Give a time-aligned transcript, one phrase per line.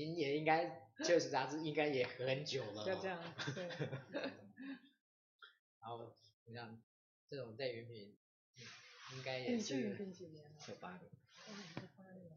[0.00, 2.86] 您也应该确实杂志应该也很久了。
[2.86, 3.68] 就这样，对。
[5.78, 6.82] 然后你像
[7.28, 8.16] 这种在云品，
[9.14, 9.78] 应该也是。
[9.78, 10.56] 云品几年了？
[10.58, 11.10] 快八年。
[11.98, 12.32] 八年。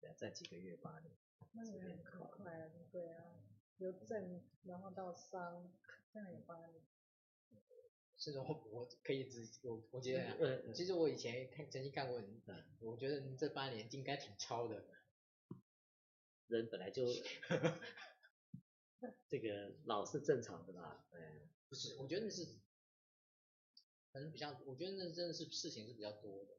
[0.00, 1.12] 对，再几个月八年。
[1.52, 3.24] 那也很快了，对啊。
[3.76, 5.70] 由正然后到商，
[6.10, 6.80] 这样也八年。
[8.16, 14.82] 是的，我可以只我我觉得，嗯，其实我以前看曾经看过你，嗯，我觉得你这八年应该挺超的。
[16.48, 17.06] 人本来就
[19.28, 22.44] 这个老是正常的啦，嗯，不是，我觉得那是
[24.12, 26.58] 可能比较，我觉得那真的是事情是比较多的。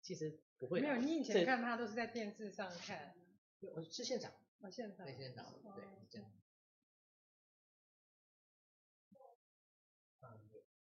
[0.00, 3.14] 其实不会，没有，你以前看他都是在电视上看，
[3.60, 6.32] 我是现场，我现场，在现场，对，这样。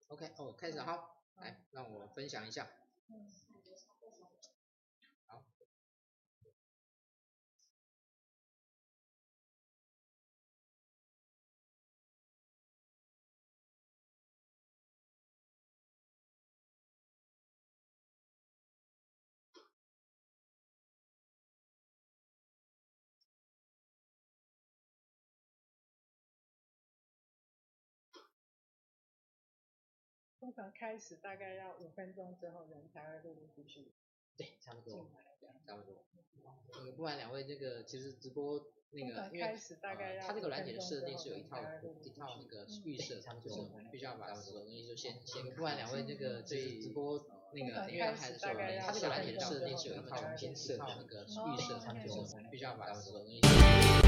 [0.09, 2.71] OK，哦，开始好，来，让我分享一下。
[3.09, 3.52] 好。
[30.53, 33.91] 通常开始大概要五分钟之后人才会陆陆续续，
[34.37, 35.09] 对，差不多，
[35.67, 36.05] 差不多。
[36.75, 39.57] 那个不管两位这个其实直播那个，因为
[40.21, 41.57] 他这个软件的设定是有一套
[42.03, 45.43] 一套那个预设，就是我们必须要把所有东西就先先。
[45.55, 47.19] 不管两位这个这直播
[47.55, 54.02] 那个，因为还是说他这个软件的设定是有一套先设那个预设，就是我们必须要把所有东西。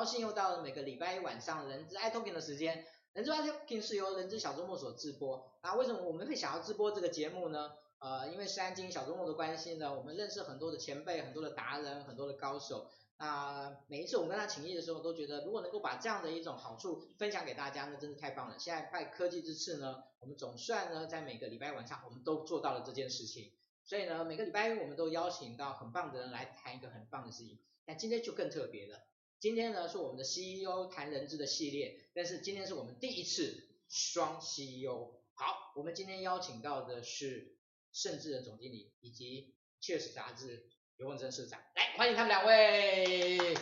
[0.00, 2.86] 高兴又到了每个礼拜一晚上人资 iTalking 的时间。
[3.12, 5.52] 人资 iTalking 是由人资小周末所直播。
[5.62, 7.70] 那，为什么我们会想要直播这个节目呢？
[7.98, 12.88] 呃，因为山金小周末的关系呢，我们认识很多的前辈、很多的达人、很多的高手。
[13.18, 18.58] 啊，每一次我们跟他请益的时候，都觉得如果能够把这样的一种好处分享给大家，那真是太棒了。
[18.58, 23.52] 现在拜科技之赐呢，我们总算呢，在每个礼拜晚上，我们都做到了这件事情。
[23.84, 27.58] 所以呢，每个礼拜一我们都邀请到很棒的人来谈一个很棒的事情。
[27.84, 28.98] 那今天就更特别了，
[29.40, 35.14] 今天呢是我们的 CEO 谈人资的系列，但是今天是我们第一次双 CEO。
[35.32, 37.56] 好，我们今天邀请到的是
[37.90, 43.54] 盛智的总经理以及 Cheers 杂志刘文珍社长，来欢迎他们两位。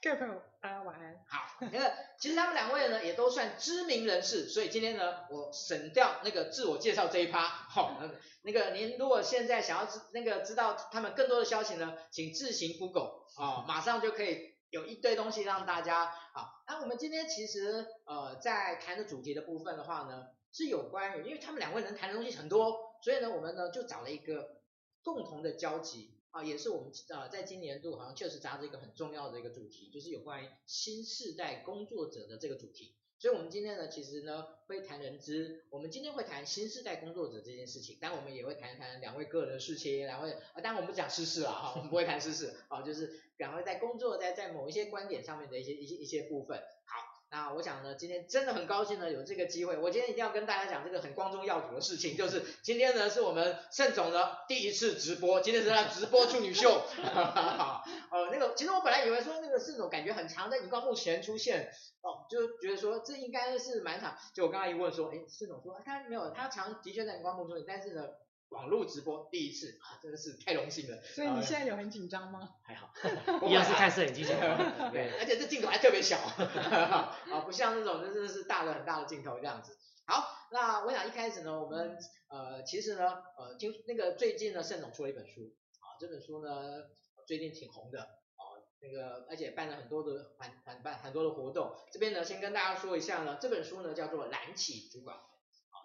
[0.00, 1.24] 各位朋友，大家晚安。
[1.26, 7.46] 好， 那个其实他们两位呢也都算知名人士，所以今天呢我省掉那个自我介绍这一趴。
[7.46, 8.00] 好，
[8.42, 16.04] 那个您如果现在想要知那个知道他们更多的消息呢，请自行 Google 啊，马上就可以有一堆东西让大家。
[16.04, 24.56] 啊，那我们今天其实呃在谈的主题的部分的话呢，是有关于，因为他们两位能谈的东西很多，所以呢我们呢就找了一个
[25.02, 26.15] 共同的交集。
[26.36, 32.94] 啊，也是我们呃在今年度好像确实扎着一个很重要的一个主题，就是有关于新世代工作者的这个主题。
[33.18, 46.58] 所以，我们今天呢，其实呢会谈人资，我们今天会谈新世代工作者这件事情，但我们也会谈一谈两位个人的事情，两位啊，当然我们不讲私事了哈，我们不会谈私事啊，就是两位在工作在在某一些观点上面的一些一些一些部分。
[46.84, 49.76] 好那我想呢，今天真的很高兴呢，有这个机会。
[49.76, 56.82] 我今天一定要跟大家讲这个很光宗耀祖的事情，就是今天呢是我们盛总的第一次直播，今天是他直播处女秀。
[57.02, 61.68] 好，呃，那个其实我本来以为说那个盛总感觉很常在荧光幕前出现，
[62.00, 64.16] 哦，就觉得说这应该是蛮场。
[64.32, 68.04] 就我刚刚一问说，哎，盛总说他没有，他常的确在荧光幕出现，但是呢。
[68.50, 71.02] 网络直播第一次啊，真的是太荣幸了。
[71.02, 72.48] 所以你现在有很紧张吗？
[72.62, 72.92] 还好，
[73.48, 74.42] 一样是看摄影机镜头。
[74.92, 79.76] 对，而且这镜头还特别小， 啊，不像那种真的是大的很大的镜头这样子。
[80.06, 81.98] 好，那我想一开始呢，我们
[82.28, 86.84] 呃，其实呢，呃，听那个最近呢，盛总出了一本书，啊，这本书呢
[87.26, 88.42] 最近挺红的，啊，
[88.80, 91.74] 那个而且办了很多的很很办很多的活动。
[91.92, 95.16] 这边呢，先跟大家说一下呢，这本书呢叫做《燃起主管》，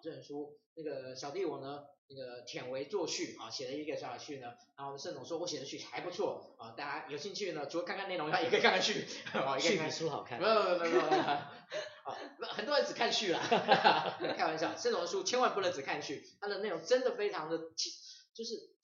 [0.02, 1.84] 啊，这本书那个小弟我呢。
[2.14, 10.38] 那个忝为作序啊，写了一个小序呢，然后盛总说我写的序还不错啊，大家有兴趣呢，除了看看内容以外， 也可以看看序，啊，序比书好看。
[10.38, 11.48] 没有没有没有没有， 啊，
[12.50, 13.40] 很多人只看序啦，
[14.36, 17.56] 开玩笑，盛总的书千万不能只看序，它的内容真的非常的，
[18.34, 18.74] 就是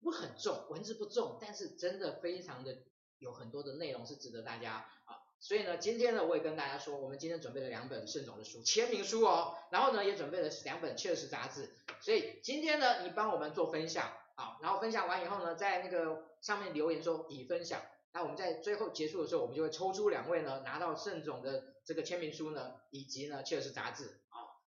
[0.00, 2.76] 不很重，文字不重，但是真的非常的
[3.18, 5.15] 有很多的内容是值得大家啊。
[5.38, 11.70] 所以呢，今天呢，我也跟大家说，我们今天准备了两本盛总的书，签名书哦，然后呢，也准备了两本确实杂志。
[12.00, 17.80] 所以今天呢，你帮我们做分享，啊，然后分享完以后呢，在那个上面留言说已分享，
[18.12, 24.18] 那我们在最后结束的时候，我们就会抽出两位呢，拿到盛总的这个签名书呢，以及呢确实杂志。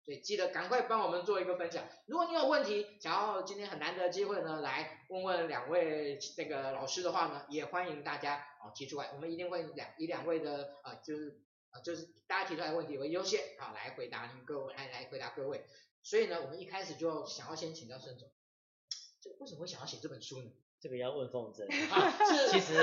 [0.08, 1.84] 所以记得赶快帮我们做一个分享。
[2.06, 15.66] 如果你有问题，想要今天很难得的机会呢，来问问两位这个老师的话呢，也欢迎大家啊提出来，我们一定会两以两位的啊就是啊就是大家提出来的问题为优先啊来回答您各位来来回答各位。
[16.02, 18.30] 所以呢，我们一开始就想要先请教孙总，
[19.20, 20.50] 这为什么会想要写这本书呢？
[20.80, 21.70] 这个要问凤珍。
[21.70, 22.82] 是其实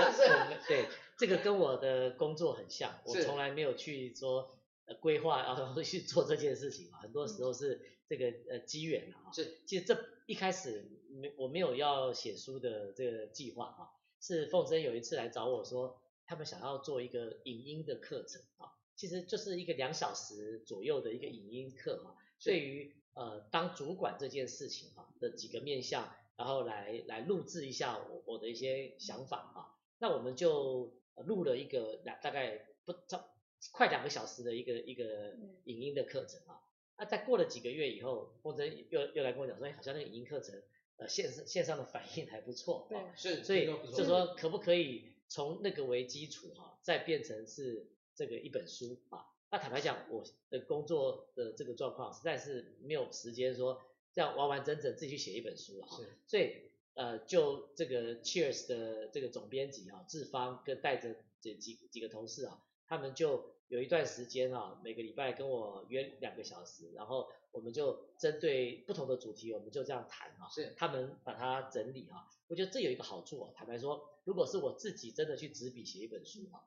[0.68, 0.86] 对
[1.18, 4.55] 这个跟我的工作很像，我从来没有去说。
[4.86, 9.32] 呃，规划然后去做这件事情啊，很多时候是这个呃机缘啊。
[9.34, 13.90] 是，其实这一开始没我没有要写书的这个计划啊，
[14.22, 22.14] 是凤珍有一次来找我说，他们想要做一个影音的课程啊，其实就是一个两小时左右的一个影音课啊，
[22.44, 30.94] 对于呃当主管这件事情啊的几个面向，然后来来录制一下我我的一些想法啊，那我们就
[31.26, 33.35] 录了一个大大概不超。
[33.72, 35.34] 快两个小时的一个一个
[35.66, 36.62] 影音的课程啊，
[36.98, 40.62] 那在过了几个月以后，凤珍又又来跟我讲说，哎，好像那个影音课程
[40.98, 49.26] 呃线上线上的反应还不错，对，是，所以就说可不可以从那个为基础哈，再变成是这个一本书啊？
[49.50, 53.82] 那坦白讲，我的工作的这个状况实在是没有时间说
[54.14, 63.55] 这样完完整整自己去写一本书了哈，是，所以呃就这个 Cheers 的这个总编辑啊，志芳跟带着这几几个同事啊，他们就。
[63.68, 70.48] 有一段时间啊，每个礼拜跟我约两个小时，然后我们就针对不同的主题，我们就这样谈啊。
[70.50, 72.28] 是，他们把它整理啊。
[72.48, 76.62] 我觉得这有一个好处啊，坦白说，如果是我自己真的去执笔写一本书啊，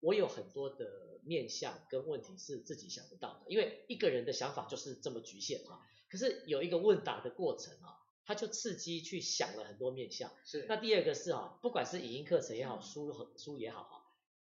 [0.00, 5.80] 我有很多的面向跟问题是自己想不到的，因为一个人的想法就是这么局限啊。
[6.08, 10.30] 可是有一个问答的过程啊，他就刺激去想了很多面向。
[10.44, 10.64] 是。
[10.68, 13.96] 那第二个是啊，不管是影音课程也好，书和书也好啊，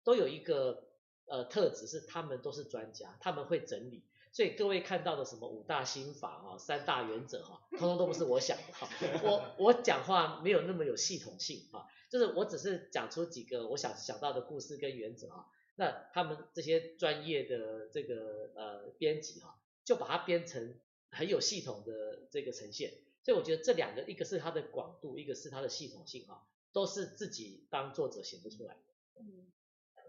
[0.04, 0.90] 都有一个
[1.28, 4.04] 呃特质是他们都是专家，他们会整理。
[4.32, 8.90] 所以各位看到的什么五大心法哈、三大原则哈，通通都不是我想的哈。
[9.24, 15.46] 我我讲话没有那么有系统性哈，就是我只是讲出几个我想想到的故事跟原则啊。
[15.76, 20.80] 那他们这些专业的这个呃编辑哈，就把它编成
[21.12, 22.92] 很有系统的这个呈现。
[23.24, 29.22] 所以我觉得这两个，一个是它的广度，一个是它的系统性哈，都是自己当作者写不出来的。
[29.22, 29.52] 嗯。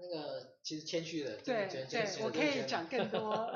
[0.00, 3.52] 那个其实谦虚的，对对，我可以讲更多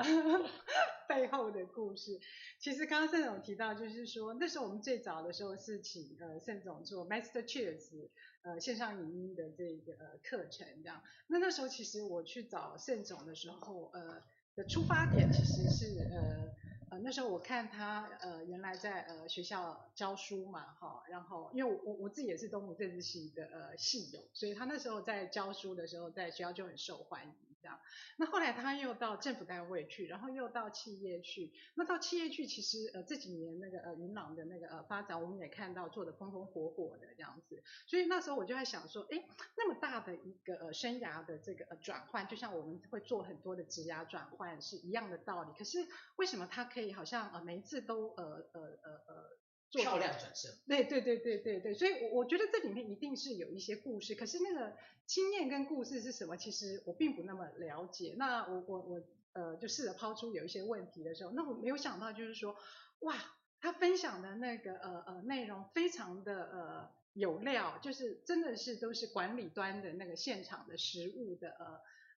[1.07, 2.19] 背后的故事。
[2.59, 8.09] 其实刚刚盛总提到，就是说那时候我们最早的时候是请呃盛总做 Master Cheers
[8.43, 11.01] 呃线上影音的这个呃课程这样。
[11.27, 14.21] 那那时候其实我去找盛总的时候，呃
[14.55, 16.68] 的出发点其实是呃。
[16.91, 27.48] 呃，那时候我看他呃原来在呃学校教书嘛，哈，然后因为我我自己也是东吴政治系的呃系友，所以他那时候在教书的时候，在学校就很受欢迎。
[27.61, 27.79] 这样，
[28.17, 31.51] 那后来他又到政府单位去，然后又到企业去。
[31.75, 37.61] 那到企业去，其实呃这几年那个呃云朗的那个呃发展，我们也看到做得风风火火的这样子。
[37.87, 39.23] 所以那时候我就在想说，哎，
[39.57, 45.53] 那么大的一个呃生涯的这个呃转换，就像我们会做很多的职涯转换是一样的道理。
[45.57, 45.79] 可是
[46.15, 48.23] 为什么他可以好像呃每一次都呃
[48.53, 49.39] 呃呃呃
[49.69, 50.51] 做漂亮转身？
[50.67, 51.73] 对对对对对对。
[51.73, 54.75] 所以我我觉得这里面一定是有一些故事，可是那个。
[55.09, 56.37] 经验跟故事是什么？
[56.37, 58.13] 其实我并不那么了解。
[58.15, 62.55] 那我我我呃，就试着抛出有一些问题的时候，那我没有想到就是说，
[62.99, 63.15] 哇，
[63.59, 71.49] 他分享的那个呃呃内容非常的呃有料，就是真的是都是管理端的那个现场的实物的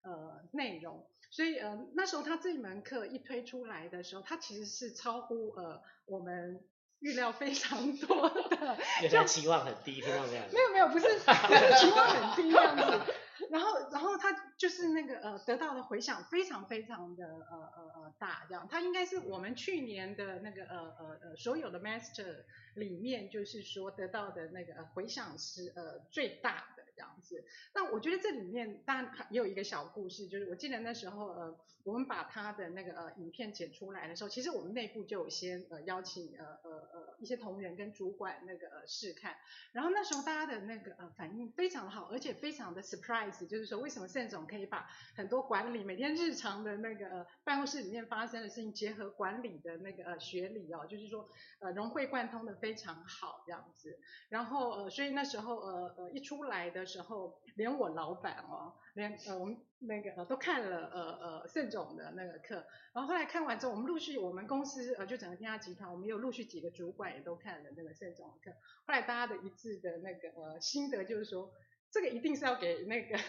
[0.03, 1.07] 呃呃内容。
[1.29, 6.61] 所以呃那时候他这一门课一推出来的时候，他其实是超乎呃我们。
[7.01, 10.43] 预料非常多的，原来期望很低，听到没有？
[10.51, 11.07] 没有没有，不是
[11.79, 13.13] 期望很低这样子。
[13.49, 18.67] 然后然后他就是那个呃得到的回响非常非常的呃呃呃大，这样。
[18.69, 22.43] 他应该是我们去年的那个呃呃呃所有的 master
[22.75, 27.43] 里面，就是说得到的那个呃回响是呃最大的这样子。
[27.73, 31.57] 那我觉得这里面当然也有一个小故事，就是我记得那时候呃。
[31.83, 39.35] 我们把他的那个呃影片剪出来的时候，其实我们内部就有先呃邀请呃呃呃一些同仁跟主管那个呃试看，
[39.71, 51.27] 然后那时候大家的那个呃反应非常好，而且非常的 surprise，就是说为什么盛总可以把很多管理每天日常的那个呃办公室里面发生的事情结合管理的那个呃学理哦，就是说
[51.61, 53.97] 呃融会贯通的非常好这样子，
[54.29, 59.57] 然后呃所以那时候呃呃一出来的时候，连我老板哦，连呃我们。
[59.83, 68.55] 那个呃都看了呃呃盛总的那个课，然后后来看完之后，我们陆续我们公司呃就整个天下集团，我们有陆续几个主管也都看了那个盛总的课，
[68.85, 71.51] 后来大家的一致的那个呃心得就是说，
[71.91, 73.19] 这个一定是要给那个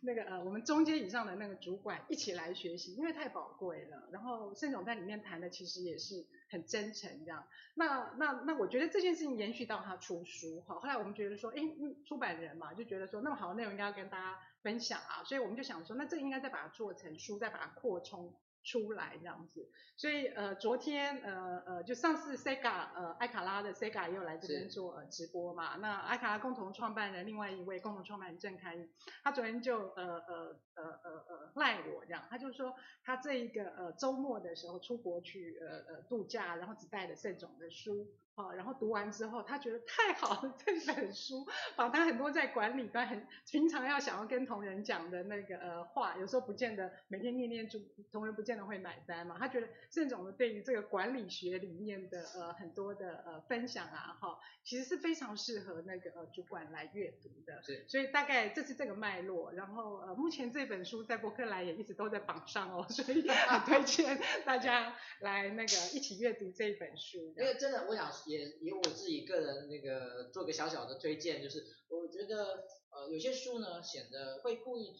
[0.00, 4.08] 那个呃我们中阶以上的那个主管一起来学习，因为太宝贵了。
[4.10, 7.46] 然后盛总在里面谈的其实也是很真诚这样。
[7.74, 11.62] 那那那我觉得这件事情延续到他出书哈，后来我们觉得说，哎，
[12.04, 14.38] 出版人嘛就觉得说那么好的内容应该要跟大家。
[14.62, 18.34] 分享啊，所以我们就想说，那这个应该再把它做成书，再把它扩充
[18.66, 19.70] 出来这样子。
[19.96, 25.76] 所以呃，昨天呃呃，就上次 Sega 呃艾卡拉的 Sega 也有来这边做呃直播嘛。
[25.76, 28.76] 那艾卡拉共同创办人另外一位共同创办人郑开，
[29.22, 38.08] 他昨天就呃呃呃呃呃赖我这样，他就说他这一个呃周末的时候出国去呃呃度假，然后只带了盛总的书。
[38.36, 47.80] 好，然后读完之后，他觉得太好了，这本书把他很多在管理端很平常要想要跟同仁讲的那个呃话，有时候不见得每天念念就
[48.12, 49.38] 同仁不见得会买单嘛。
[49.38, 57.62] 他觉得盛总的对于这个管理学里面的呃很多的呃分享啊，哈，其实是非常适合那个呃主管来阅读的。
[57.62, 57.86] 是。
[57.88, 59.50] 所以大概这是这个脉络。
[59.54, 67.34] 然后呃目前这本书在博客来也一直都在榜上哦，所以很推荐大家来那个一起阅读这一本书。
[67.38, 68.12] 因为真的，我想。
[68.26, 74.92] 也也我自己个人那个做个小小的推荐，就是我觉得呃有些书呢显得会故意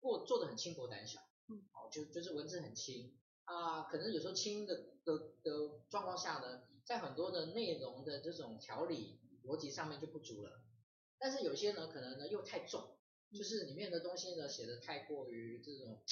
[0.00, 10.62] 过做的很轻薄胆小，嗯，哦就就是文字很轻啊，可能有时候轻的的的状况下呢，在很多的内容的这种条理逻辑上面就不足了，
[11.18, 12.96] 但是有些呢可能呢又太重，
[13.32, 16.02] 就是里面的东西呢写的太过于这种。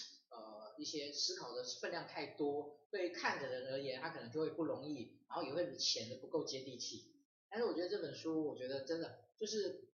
[0.78, 7.12] 一些思考的分量太多，对于看的人而言，他可能就会不容易，然后也会显得不够接地气。
[7.48, 9.88] 但是我觉得这本书，我觉得真的就是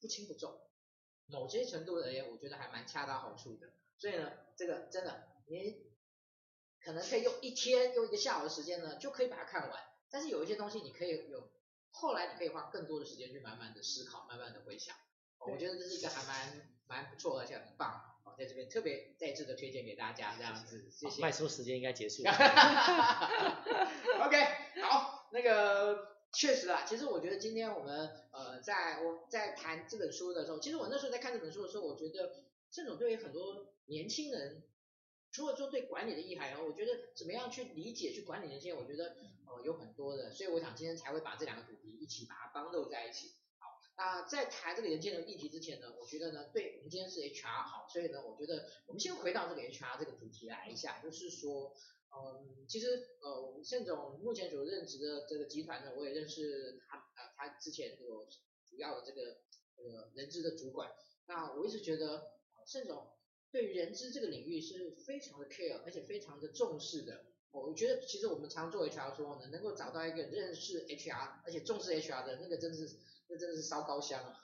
[0.00, 0.58] 不轻不重，
[1.26, 3.72] 某些程度而言，我觉得还蛮恰到好处的。
[3.98, 5.86] 所以呢，这个真的你
[6.80, 9.82] 可能可以用一天用一个下午的时间呢，就可以把它看完。
[10.10, 11.50] 但是有一些东西你可以有
[11.90, 14.96] 后来你可以花更多的时间去慢慢的思考，慢慢的回想。
[15.38, 18.16] 哦、我觉得这是一个还蛮蛮不错而且很棒。
[18.24, 21.22] 哦，在这边特别再次的推荐给大家，这样子，谢谢。
[21.22, 22.30] 卖书时间应该结束了。
[24.26, 24.44] OK，
[24.82, 26.16] 好，那个。
[26.32, 34.62] 确实啊，其实我觉得今天我们呃，在我在谈这本书的时候，其实我那时候在看这本书的时候，我觉得这种对于很多年轻人，
[35.32, 39.16] 除了说对管理的意涵，我觉得怎么样去理解去管理年轻人，我觉得
[39.46, 43.32] 呃有很多的，所以我想今天才会把这两个主题一起把它绑搂在一起。
[43.96, 51.74] 啊，在谈这个年轻人议题之前呢，我觉得呢，对，我们今天是 HR 好，所以呢，我觉得我们先回到这个 HR 这个主题来一下，就是说。
[52.08, 52.86] 嗯，其实
[53.20, 58.26] 呃，盛总目前所任职的这个集团呢，我也认识他，呃，他之前有
[58.64, 59.36] 主要的这个
[59.76, 60.90] 呃人资的主管。
[61.26, 62.30] 那我一直觉得，
[62.64, 63.06] 盛总
[63.50, 67.26] 对于人资这个领域是非常的 care，而且非常的重视的。
[67.50, 72.96] 我觉得其实我们常做 HR 的时候呢，能够找到一个认识 HR 而且重视 HR 的那个，真的是
[73.28, 74.40] 那真的是烧高香啊！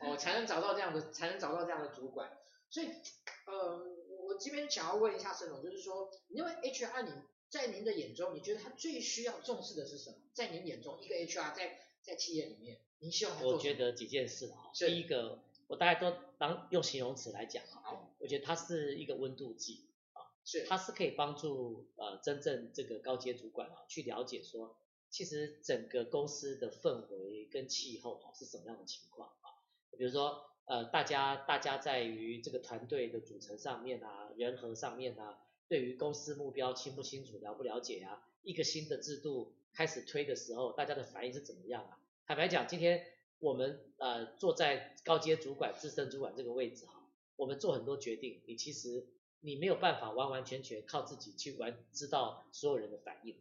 [0.00, 2.38] 哦，才能找到这样的，才能找到这样的主管。
[2.70, 2.88] 所以，
[3.46, 3.96] 呃。
[4.26, 7.12] 我这边想要问一下盛总，就是说，因为 HR 你
[7.48, 10.16] 在您的眼中，你觉得他最需要重视的是什么？
[10.32, 13.52] 在您眼中，一个 HR 在在企业里面，您希望他做？
[13.52, 14.72] 我觉得几件事啊。
[14.74, 24.76] 第一个，我大概都当用形容词来讲啊，我觉得它是一个温度计啊，是，它是可以帮助呃真正这个高阶主管啊去了解说，
[25.16, 29.64] 其实整个公司的氛围跟气候啊是什么样的情况啊，
[29.96, 30.42] 比如说。
[30.68, 38.26] 呃，大家大家在于这个团队的组成上面啊，人和上面啊，对于公司目标清不清楚，了不了解啊？
[38.42, 42.00] 一个新的制度开始推的时候，大家的反应是怎么样啊？
[42.26, 43.06] 坦白讲，今天
[43.38, 49.06] 我们呃坐在高阶主管、资深主管这个位置哈，我们做很多决定，你其实
[49.42, 53.36] 你没有办法完完全全靠自己去完知道所有人的反应。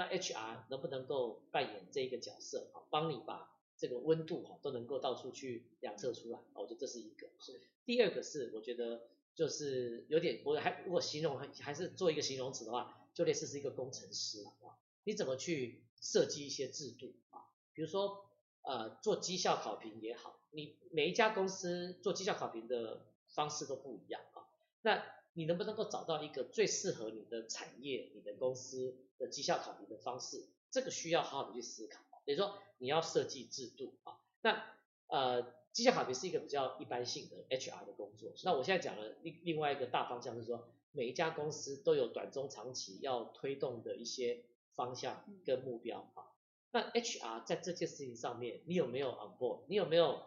[0.00, 7.28] 那 HR 能不能够扮演这一个角色啊，帮你把这个温度哈都能够到处去量测出来，我觉得这是一个。
[7.38, 7.60] 是。
[7.84, 9.02] 第二个是，我觉得
[9.34, 14.80] 就是有点，我还如果形容还还是做一个形容词的话，就类似是一个工程师啊。
[15.04, 17.52] 你怎么去设计一些制度啊？
[17.74, 18.24] 比如说
[18.62, 24.48] 呃做绩效考评也好，你每一家公司做绩效考评的方式都不一样啊。
[24.80, 30.46] 那你能不能够找到一个最适合你的产业、你的公司的绩效考评的方式？
[30.70, 32.00] 这个需要好好的去思考。
[32.24, 34.62] 比如说你要设计制度啊，那
[35.08, 38.32] 呃绩效考评是一个比较一般性的 HR 的工作。
[38.44, 46.30] 那我现在讲了另另外一个大方向是说，每一家公司都有短中长期要推动的一些方向跟目标啊。
[46.72, 49.62] 那 HR 在这件事情上面，你有没有 on board？
[49.68, 50.22] 你有没有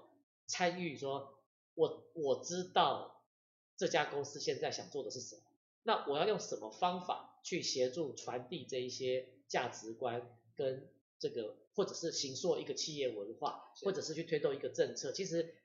[0.45, 0.97] 参与？
[0.97, 1.37] 说
[1.75, 3.12] 我我知道
[3.77, 5.41] 这家公司现在想做的是什么，
[5.83, 10.87] 那我要用什么方法去协助传递这一些价值观跟
[11.19, 11.55] 这个。
[11.75, 15.55] 或者是形塑一个企业文化，或者是去推动一个政策，其实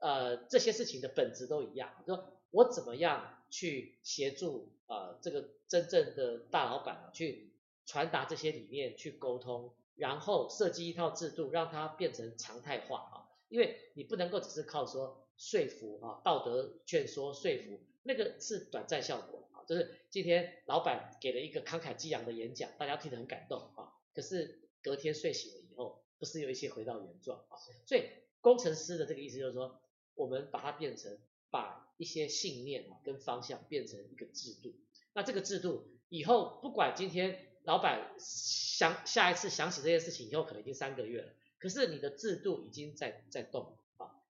[0.00, 1.90] 呃这些事情的本质都一样。
[2.04, 7.54] 说我怎么样去协助呃这个真正的大老板，去
[7.86, 13.16] 传达这些理念，去沟通，然后设计一套制度，让它变成常态化啊。
[13.48, 19.64] 因为你不能够只是靠说说服啊，道德劝说说服，那个是短暂效果啊。
[19.66, 24.62] 就是今天老板给了一个慷慨激昂的演讲，大家听得很感动啊，可是。
[24.82, 27.58] 隔天睡醒了以后，不是有一些回到原状啊？
[27.86, 28.04] 所以
[28.40, 29.80] 工程师的这个意思就是说，
[30.14, 31.18] 我们把它变成，
[31.50, 34.76] 把一些信念跟方向变成一个制度。
[35.12, 43.74] 那这个制度以后，不管今天老板想下一次想起这件事情以后，可能已经三个月了，可是你的制度已经在在动啊，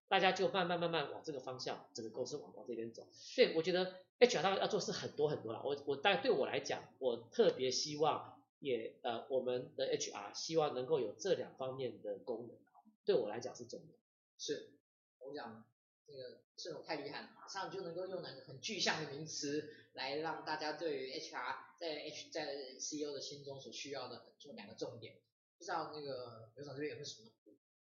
[0.09, 3.07] 大家就慢慢慢慢往这个方向，整个公司往往这边走。
[3.13, 5.63] 所以我觉得 HR 大概要做事很多很多了。
[5.65, 8.35] 我我但对我来讲，我特别希望。
[8.59, 12.57] 也呃，我们的 HR 希望能够有这两方面的功能，
[13.05, 13.95] 对我来讲是重要。
[14.39, 14.73] 是，
[15.19, 15.63] 我讲
[16.07, 25.19] 这个这种太厉害了，马上就能够用那个很具象的名词来让大家对于 HR 在 H 在 CEO 的心中所需要的就两个重点。
[25.59, 27.31] 不知道那个刘总这边有没有什么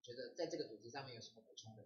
[0.01, 1.83] 觉得在这个主题上面有什么补充的？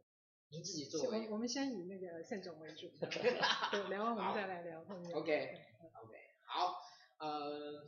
[0.49, 5.11] 您自己作为，我们先以那个盛总为主， 对，聊完我们再来聊后面。
[5.15, 5.61] OK
[6.03, 6.81] OK 好，
[7.19, 7.85] 呃。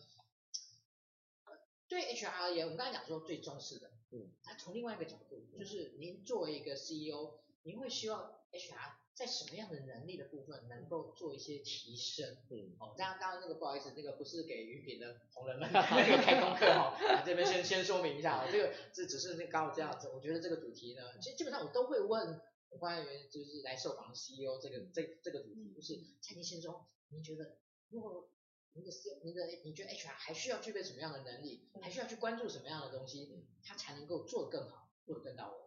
[1.87, 12.37] 对 HR 而言，我们刚才讲说最重视的，嗯，那从另外一个角度，就是您作为一个 CEO，您会希望 HR 在什么样的能力的部分能够做一些提升？
[12.51, 22.39] 嗯，哦，当然当然那个不好意思，那个不是给云品的同仁们 那个开功课哈，啊，这边先先说明一下，这个这只是那刚好这样子，我觉得这个主题呢，其实基本上我都会问
[22.77, 27.57] 关于就是来受访的 CEO 这个这这个主题，就是在您心中，您觉得
[27.89, 28.29] 如果
[28.73, 35.57] 你的 C 你的你觉得 HR 还需要具备什么样的能力，还需要去关注什么样的东西，他才能够做得更好，做得更到位。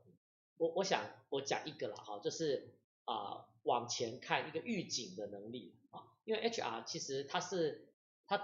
[0.57, 7.93] 我我想我讲一个了哈，就是啊、呃、往前看一个预警的能力啊，因为 HR 其实它是
[8.27, 8.41] 它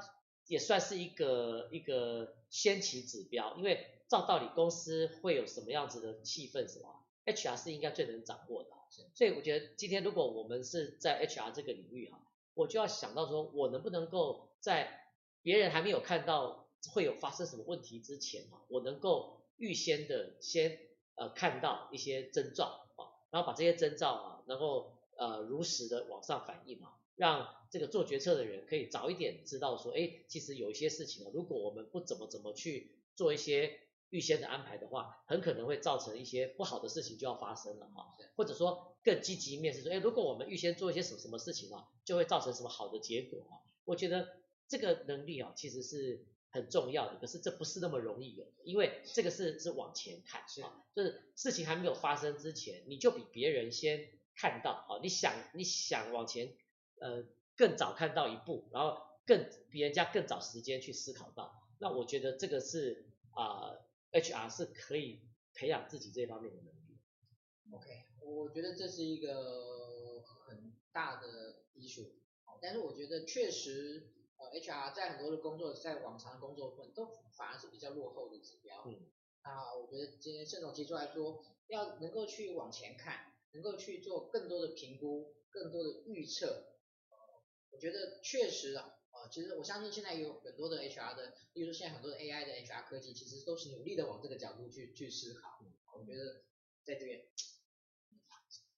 [0.46, 6.97] 也算是一个一个先期指标，因为照道理公司会有什么样子的气氛什么
[7.28, 8.70] ，HR 是应该最能掌握的。
[9.14, 12.18] 所以我觉得今天如果我们是在 HR 这个领域哈，
[12.54, 15.12] 我就要想到说我能不能够在
[15.42, 20.78] 别人还没有看到会有发生什么问题之前哈，我能够预先的先
[21.16, 33.80] 呃看到一些征兆啊，然后把这些征兆啊能够呃如实的往上反映啊，让这个做决策的人可以早一点知道说，哎，其实有一些事情啊，如果我们不怎么怎么去做一些。
[34.10, 43.60] 预先的安排的话，很可能会造成一些不好的事情就要发生了哈，或者说更积极面试说，哎，如果我们预先做一些什么什么事情啊，就会造成什么好的结果啊。
[43.84, 44.28] 我觉得
[44.66, 56.54] 这个能力啊，其实是很重要的，可是这不是那么容易有，因为这个是是往前看啊，就是事情还没有发生之前，你就比别人先看到啊，你想你想往前
[56.98, 57.24] 呃
[57.56, 63.68] 更早看到一步，然后更比人家更早时间去思考到，那我觉得这个是啊。
[63.68, 65.20] 呃 HR 是可以
[65.54, 66.98] 培养自己这方面的能力。
[67.72, 67.86] OK，
[68.24, 72.12] 我觉得这是一个很大的 issue。
[72.60, 78.82] 但是我觉得确实，呃，HR 在很多的工作，在往常的工作部分都反而是比较落后的指标。
[78.86, 79.06] 嗯。
[79.44, 86.46] 那我觉得今天盛总提出来说，要能够去往前看，能够去做更多的评估，更多的预测。
[87.10, 87.16] 呃，
[87.70, 88.97] 我觉得确实啊。
[89.30, 95.60] 其实我相信现在有很多的 HR 的，例如说现在很多的 AI 的 HR 科技，其实都是努力的往这个角度去去思考。
[95.94, 96.42] 我觉得
[96.84, 97.24] 在这边，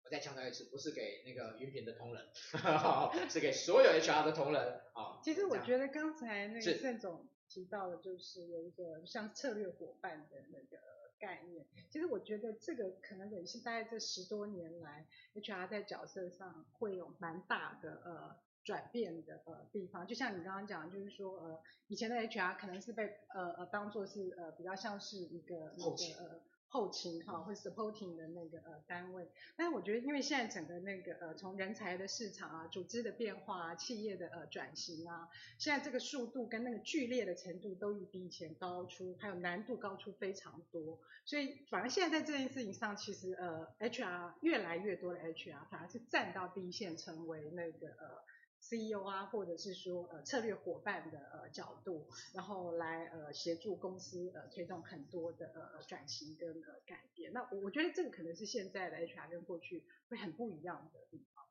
[0.05, 2.29] 我再强调一次，不是给那个云品的同仁，
[3.31, 5.21] 是给所有 HR 的同仁啊。
[5.23, 10.79] 其实我觉得刚才那个盛总提到的，就是有一个像策略伙伴的那个
[11.19, 11.67] 概念。
[11.91, 18.41] 其实我觉得这个可能也是大概这十多年来 HR 在角色上会有蛮大的呃。
[18.64, 48.30] 转变的呃地方，就像你刚刚讲，就是说呃以前的 HR 可能是被呃呃当做是呃比较像是一个那个呃后勤哈或 supporting 的那个呃单位，但是我觉得因为现在整个那个呃从人才的市场啊、组织的变化啊、企业的呃转型啊，现在这个速度跟那个剧烈的程度都比以前高出，还有难度高出非常多，所以反而现在在这件事情上，其实呃 HR 越来越多的 HR 反而是站到第一线，成为那个呃。
[48.61, 57.33] CEO 啊，或者是说呃策略伙伴的呃角度，然后来呃协助公司呃推动很多的呃转型跟呃改变。
[57.33, 61.44] 那我我觉得这个可能是现在的 HR 跟过去会很不一样的地方。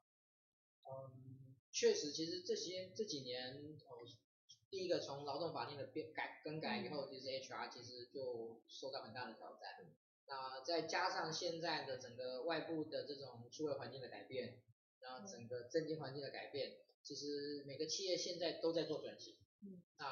[0.86, 4.08] 嗯，确实，其实这些这几年，呃，
[4.70, 9.86] 第一个从劳动法令的变改更改以后，其实 HR 其实就受到很大的挑战。
[10.28, 14.62] 那再加上现在的整个外部的这种社会环境的改变，
[15.00, 16.78] 然后整个政经环境的改变。
[17.10, 20.06] 其实每个企业现在都在做转型，嗯，啊，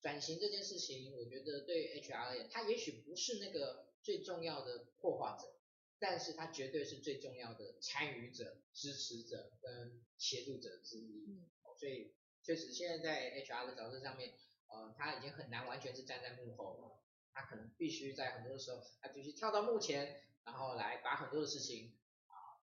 [0.00, 5.52] 转型这件事情，我觉得对 HR 而言，它也许不是那个最重要的破坏者，
[5.98, 11.26] 但是它绝对是最重要的参与者、支持者跟协助者之一。
[11.28, 11.44] 嗯，
[11.78, 14.32] 所以确实现在在 HR 的角色上面，
[14.68, 17.02] 呃，他已经很难完全是站在幕后了，
[17.34, 22.64] 他可能必须在很多的时候，他必须跳到幕前，然后来把很多的事情啊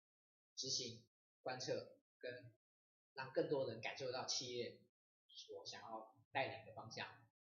[0.57, 1.05] 执行、
[1.45, 2.51] 观测跟。
[3.19, 4.79] 让更多人感受到企业
[5.27, 7.07] 所想要带领的方向。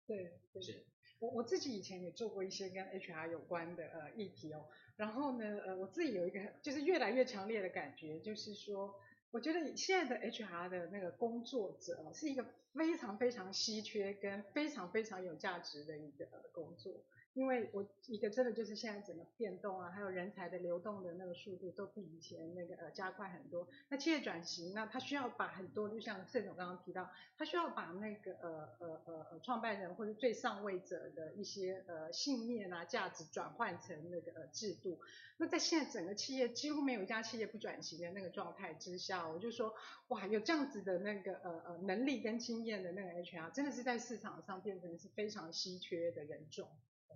[0.07, 0.85] 对，对，是
[1.19, 8.95] 我我自己以前也做过一些跟 HR 有关的呃议题哦，然后呢呃我自己有一个就是越来越强烈的感觉，就是说
[9.31, 17.03] 我觉得现在的 HR 的那个工作者是一个非常非常稀缺跟非常非常有价值的一个工作。
[17.37, 23.67] 因为我一个真的就是现在整个变动啊，还有人才的流动的那个速度都比以前那个呃加快很多。
[23.89, 34.99] 那企业转型，那他需要把很多，就像盛总刚刚提到，他需要把那个呃呃呃呃创办人或者最上位者的一些呃信念啊价值转换成那个呃制度。
[35.37, 39.71] 那在现在整个企业几乎没有一家企业不转型的那个状态之下，我就说
[40.07, 46.67] 哇，有这样子的那个呃呃能力跟经验的那个 HR，真的是在市场上变成是非常稀缺的人种。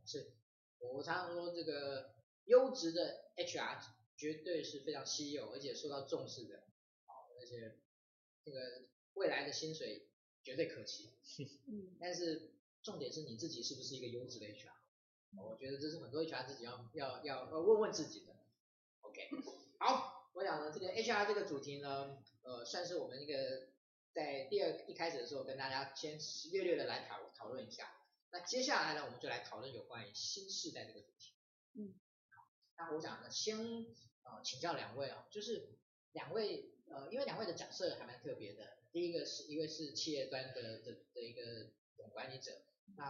[0.05, 0.33] 是，
[0.79, 2.13] 我常常说这个
[2.45, 3.79] 优质的 HR
[4.17, 6.63] 绝对是非常稀有，而且受到重视的，
[7.05, 7.79] 好，而且
[8.43, 8.59] 这个
[9.13, 10.09] 未来的薪水
[10.43, 11.13] 绝对可期。
[11.67, 14.71] 嗯，但是重点是你自己是不是一个优质的 HR？
[15.37, 18.35] 我觉得这是很多 HR 自己要要要要问问自己的。
[19.01, 19.29] OK，
[19.79, 23.69] 好，我想呢这个 HR 这个主题呢，呃，算是我们一个
[24.13, 26.19] 在第二一开开始的时候跟大家先
[26.51, 27.89] 略略的来讨讨论一下。
[28.31, 31.33] 那接下来呢，我们就来讨论有关于新时代这个主题。
[31.73, 31.93] 嗯，
[32.29, 35.77] 好，那我想呢，先呃请教两位啊，就是
[36.13, 38.77] 两位呃，因为两位的角色还蛮特别的。
[38.91, 42.51] 第一个是一个是企业端的的的一个总管理者，
[42.97, 43.05] 那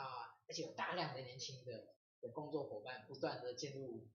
[0.47, 4.07] 而且有大量的年轻的的工作伙伴不断的进入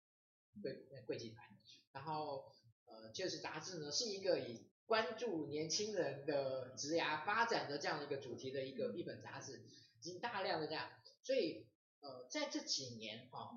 [0.63, 1.45] 贵贵集团，
[1.93, 2.53] 然后
[2.85, 9.61] 呃，就是杂志呢是一个以关注年轻人的职涯发展的这样的一个主题的一个一本杂志，
[9.99, 10.91] 已经大量的这样，
[11.23, 11.67] 所以
[12.01, 13.51] 呃在这几年哈，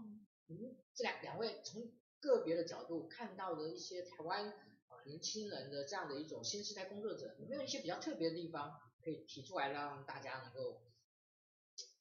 [0.47, 4.55] 嗯，这两两位从个别的角度看到的一些台湾啊。
[5.05, 10.83] 年轻人的这样的一种新时代工作者，有没有一些比较特别的地方可以提出来，让大家能够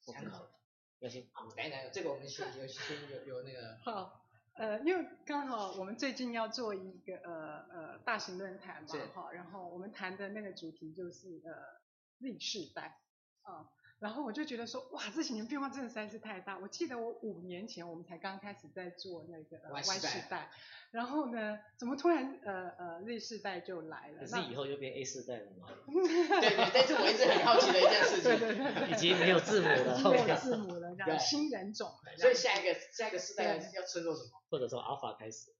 [0.05, 0.51] 参考？
[0.99, 1.27] 有请。
[1.31, 3.77] 好，来来，这个我们先有先有有那个。
[3.83, 11.81] 好，呃，因为刚好我们最近要做一个呃呃大型论坛嘛，哈，然后我们谈的那个主题就是呃
[12.19, 12.99] Z 世代，
[13.43, 13.71] 啊。
[13.99, 16.57] 然后我就觉得说，哇，这几年变化真的实在是太大。
[16.57, 20.49] 我记得我五年前我们才刚开始在做那个 Y 世代，
[20.91, 24.19] 然后呢，怎么突然呃呃 Z 世代就来了？
[24.21, 25.67] 可是以后又变 A 世代了吗？
[25.85, 28.23] 对对，这是我一直很好奇的一件事情。
[28.23, 31.91] 对对对，对，已经没有字母了，没有字母了，这样新人种。
[32.17, 34.41] 所以下一个下一个世代要称作什么？
[34.49, 35.51] 或者从 Alpha 开始。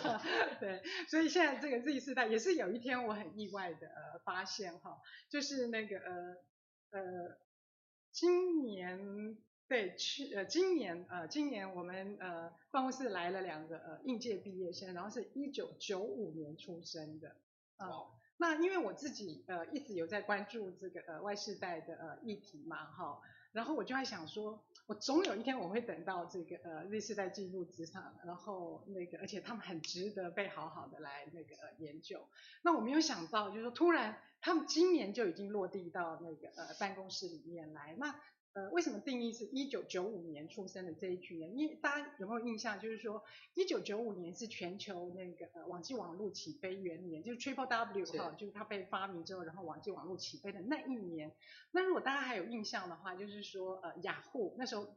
[0.58, 6.36] 对，所以现在这个 Z 世代也是有一天我很意外的呃发现哈，就是那个呃
[6.92, 7.43] 呃。
[8.14, 17.30] 今年对去呃今年呃今年我们呃办公室来了两个呃应届毕业生，然后是一九九五年出生的
[17.76, 18.10] 啊、呃。
[18.36, 23.20] 那因为我自己呃一直有在关注这个呃外世代的呃议题嘛哈，
[23.54, 32.28] 然后我就在想说，我总有一天我会等到这个呃 Z 世代进入职场，然后那个而且他们很值得被好好的来那个研究。
[32.60, 34.18] 那我没有想到，就是说突然。
[34.46, 37.96] 他们今年就已经落地到那个呃办公室里面来。
[37.98, 38.14] 那
[38.54, 41.58] 呃为什么定义是一九九五年出生的这一群人？
[41.58, 42.80] 因为大家有没有印象？
[42.80, 43.22] 就是说
[43.54, 51.32] 一九九五年是全球那个呃网际网络起飞元年，就是 Triple W 哈，就是它被发明之后，然后网际网络起飞的那一年。
[51.72, 54.94] 那如果大家还有印象的话，就是说呃雅虎那时候。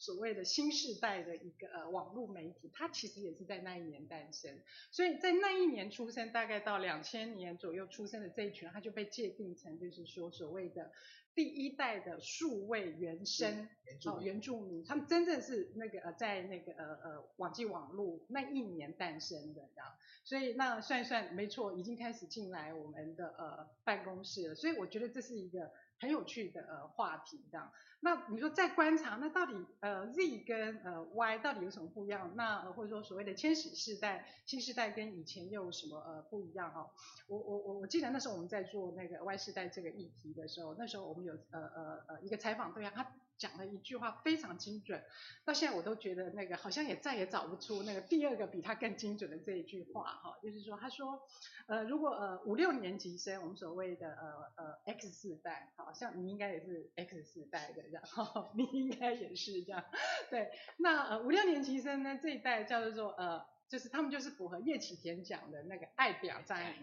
[0.00, 4.56] 所谓的新世代的一个呃网络媒体，它其实也是在那一年诞生，
[4.92, 10.92] 所以在那一年出生，大概到两千年左右出生的这一群人，他就被界定成就是说所谓的
[11.38, 13.68] 第一代的数位原生
[14.06, 19.86] 哦原住民，他们真正是那个呃在那个呃呃网际网络那一年诞生的这样，
[20.24, 27.70] 所以那算一算没错，已经开始进来我们的呃办公室了，所以我觉得这是一个很有趣的呃话题这样。
[28.00, 32.32] 那你说再观察，那到底呃 Z 跟呃 Y 到底有什么不一样？
[32.36, 36.90] 那或者说所谓的千禧世代、新时代跟以前又有什么呃不一样哦？
[37.26, 43.02] 我我我我记得那时候我们在做那个 Y 世代这个议题的时候，那时候我们有呃呃呃一个采访对象，他
[43.38, 45.02] 讲了一句话非常精准，
[45.44, 51.22] 到现在我都觉得那个好像也再也找不出那个第二个比他更精准的这一句话哈，就是说他说
[51.66, 59.84] 呃如果呃五六年级生，我们所谓的呃呃 X 世代，好像你应该也是 X 世代的然后， 你应该也是这样，
[60.30, 66.74] 对，那呃五六年级生呢这一代叫做呃就是他们就是符合叶启田讲的那个爱表张扬，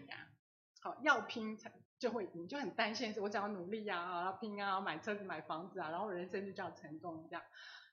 [1.02, 1.72] 要拼才。
[1.98, 7.42] 就会赢就很担心，我只要努力啊，要拼啊，买车子买房子啊，然后人生就叫成功这样。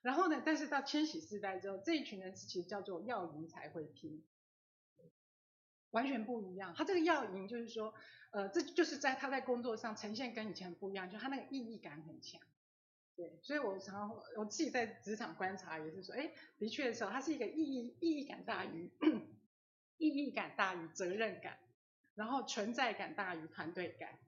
[0.01, 4.21] 然后呢，但是到千禧世代之后，这一群人是其实叫做要赢才会拼，
[5.91, 6.73] 完全不一样。
[6.75, 7.93] 他这个要赢就是说，
[8.31, 12.41] 呃，这就是在他在工作上呈现跟以前不一样，就他那个意义感很强。
[13.15, 18.91] 对，所以我常常我自己在职场观察也是说，哎，的确的时候，他是一个意义意义感大于
[19.97, 21.57] 意义感大于责任感。
[22.15, 24.19] 然后存在感大于团队感，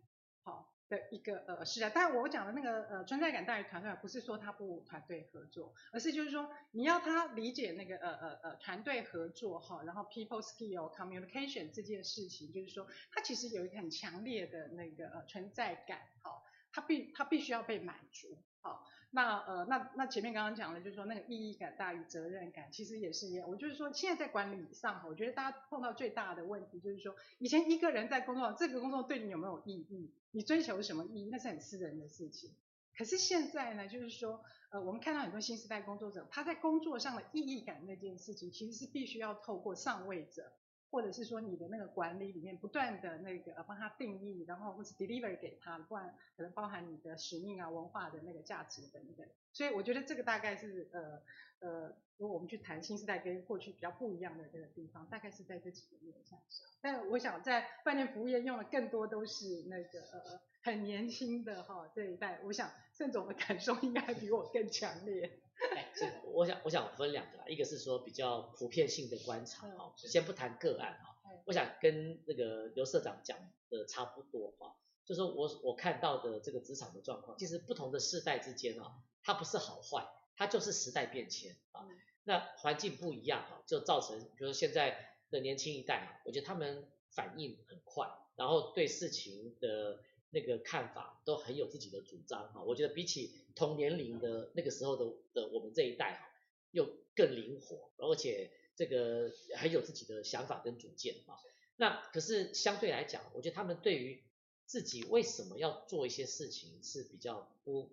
[0.43, 18.85] 好的一个呃是啊，但我讲的那个呃存在感大于团队，不是说他不团队合作，而是就是说你要他理解那个呃呃呃团队合作哈，然后 people skill communication 这件事情，就是说他其实有一个很强烈的那个呃存在感，好，他必他必须要被满足，好。
[19.15, 23.47] 那呃，那那前面刚刚讲的，就是说那个意义感大于责任感，其实也是一样。
[23.47, 30.11] 我就是说，现在在管理上，我觉得大家碰到最大的问题就是说，以前一个人在工作，这个工作对你有没有意义？
[30.31, 31.29] 你追求什么意义？
[31.31, 32.51] 那是很私人的事情。
[32.97, 40.51] 可是现在呢，就是说，呃，我们看到很多新时代工作者，他在工作上的意义感那件事情，其实是必须要透过上位者。
[40.91, 49.27] 或者是说你的那个管理里面不断的那个帮他定义，然后或是 deliver 给他，不然可能包含你的使命啊、文化的那个价值等等。
[49.51, 51.21] 所以我觉得这个大概是呃
[51.59, 56.67] 呃，如果我们去谈新时代跟过去比较不一样的这个地方，大概是在这几个面向上。
[56.81, 65.39] 但我想在饭店服务业用的更多都是那个呃很年轻的哈这一代，我想盛总的感受应该比我更强烈。
[65.75, 65.93] 哎，
[66.33, 73.37] 我想我想分两个，一个是说比较普遍性的观察哈，先不谈个案哈，我想跟那个刘社长讲
[73.69, 81.87] 的差不多哈，就是我我看到的这个职场的状况，其实不同的世代之间啊，它不是好坏，它就是时代变迁啊，
[82.23, 89.99] 那环境不一样啊，就造成比如说现在的年轻一代啊，我觉得他们反应很快，然后对事情的。
[90.35, 96.29] 那个看法都很有自己的主张哈，我觉得比起同年龄的那个时候的的我们这一代哈，
[96.71, 101.39] 又更灵活，而且这个很有自己的想法跟主见哈。
[101.77, 104.21] 那可是相对来讲，我觉得他们对于
[104.65, 107.89] 自己为什么要做一些事情是比较不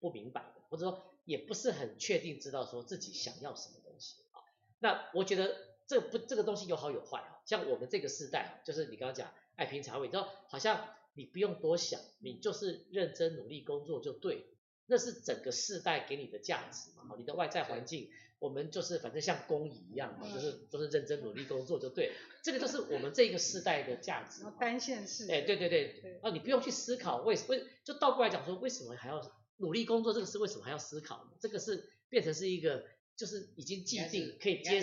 [0.00, 4.40] 不明白的，或者说也不是很确定知道说自己想要什么东西啊。
[4.78, 10.88] 那我觉得这不这个东西有好有坏哈，像我们这个世代，就是你刚刚讲爱评茶味，你知道好像。
[11.14, 14.46] 你不用多想，你就是认真努力工作就对，
[14.86, 17.14] 那是整个世代给你的价值嘛。
[17.18, 22.12] 你的外在环境，我们就是反正像工蚁一样嘛，就是就是认真努力工作就对。
[22.42, 24.42] 这个就是我们这个世代的价值。
[24.58, 25.30] 单线式。
[25.30, 29.20] 哎，对对对，啊，你不用去思考为什么，就倒过来讲说，为什么还要
[29.58, 30.12] 努力工作？
[30.12, 31.30] 这个是为什么还要思考？
[31.40, 32.84] 这个是变成是一个，
[33.16, 34.80] 就是已经既定可以接，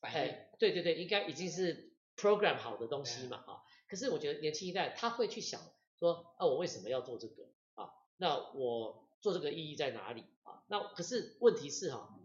[0.00, 3.55] 哎，对对对，应该已经是 program 好的东西嘛，哈。
[3.88, 5.60] 可是我觉得年轻一代他会去想
[5.98, 7.44] 说，啊，我为什么要做这个
[7.74, 7.90] 啊？
[8.16, 10.62] 那我做这个意义在哪里啊？
[10.68, 12.18] 那可是问题是哈，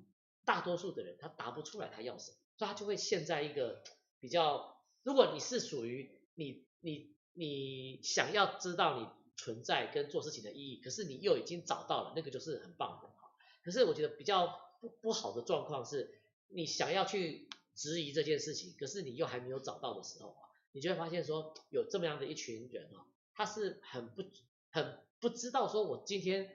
[0.44, 3.84] 大多数的人他答不出来他要什么，所以他就会陷在一个
[4.20, 13.32] 比较，如果你是属于你你你想要知道你存在跟做事情的意义，可是你又已经找到了，那个就是很棒的哈。
[13.64, 20.51] 可是我觉得比较不不好的状况是，你想要去质疑这件事情，可是你又还没有找到的时候啊。
[20.74, 24.24] 你就会发现说，有这么样的一群人啊，他是很不
[24.70, 26.50] 很不知道说，我今天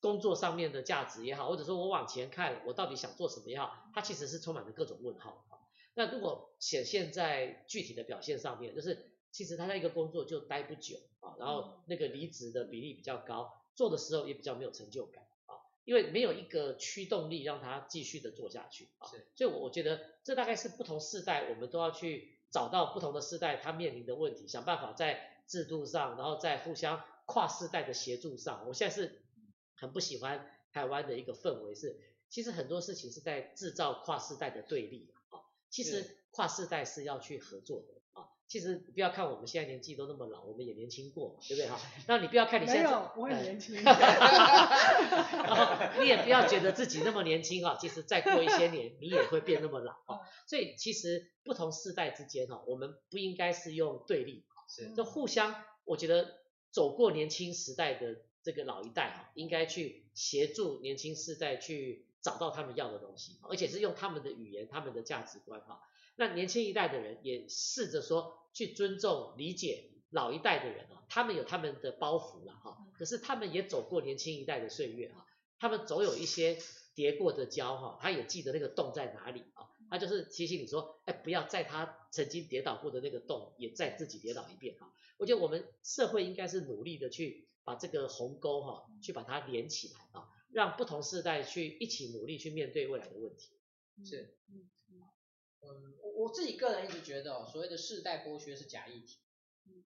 [0.00, 5.46] 工作上面的价值也好，或者说我往前看，我到底想做什么也好，他其实是充满了各种问号。
[5.94, 19.08] 那如果显现在具体的表现上面，就是其实他在一个工作就待不久啊，然后那个离职的比例比较高，做的时候也比较没有成就感啊，因为没有一个驱动力让他继续的做下去啊。
[19.34, 22.39] 所以我觉得这大概是不同世代我们都要去。
[22.50, 28.66] 找到不同的世代他面临的问题，想办法在制度上，然后在互相跨世代的协助上。
[28.66, 29.22] 我现在是
[29.76, 35.40] 很不喜欢台湾的一个氛围，是其实很多事情是在制造跨世代的对立啊。
[35.68, 37.99] 其实跨世代是要去合作的。
[38.50, 41.80] 其实不要看我们现在年纪都那么老，我们也年轻过，对不对哈？
[42.08, 43.76] 那你不要看你现在，没有，我很年轻。
[46.00, 50.18] 你也不要觉得自己那么年轻哈，其实再过一些年，你也会变那么老哈。
[50.48, 55.54] 所以其实不同世代之间哈，我们不应该是用对立，是就互相。
[55.84, 56.40] 我觉得
[56.72, 65.80] 走过年轻时代的这个老一代哈，应该去协助年轻世代去找到他们要的东西，而且是用他们的语言、他们的价值观哈。
[66.20, 68.36] 那年轻一代的人也试着说。
[68.52, 75.24] 去尊重、理解老一代的人啊，他们有他们的包袱了哈，可是他们也走过年轻一代的岁月啊，
[75.60, 76.58] 他们总有一些
[76.96, 84.92] 跌过的跤哈，他也记得那个洞在哪里啊，他就是提醒你说，哎，不要在他曾经跌倒过的那个洞，也再自己跌倒一遍哈。
[85.16, 93.50] 我觉得我们社会应该是努力的去把这个鸿沟哈，去把它连起来啊，让不同世代去一起努力去面对未来的问题。
[94.04, 94.34] 是。
[94.48, 94.68] 嗯，
[95.60, 99.18] 我我自己个人一直觉得哦，所谓的世代剥削是假议题，
[99.66, 99.84] 嗯，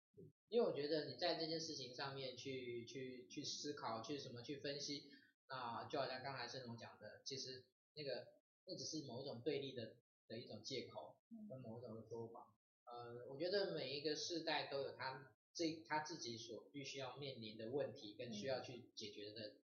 [0.49, 5.11] 因为我觉得你在这件事情上面去去去思考，去什么去分析，
[5.47, 8.29] 啊，就好像刚才盛总讲的，其实那个
[8.67, 11.17] 那只是某一种对立的的一种借口，
[11.49, 12.55] 跟某一种说法，
[12.85, 19.55] 呃，我觉得每一个世代都有他这他自己所必须要面临的问题，跟需要去解决的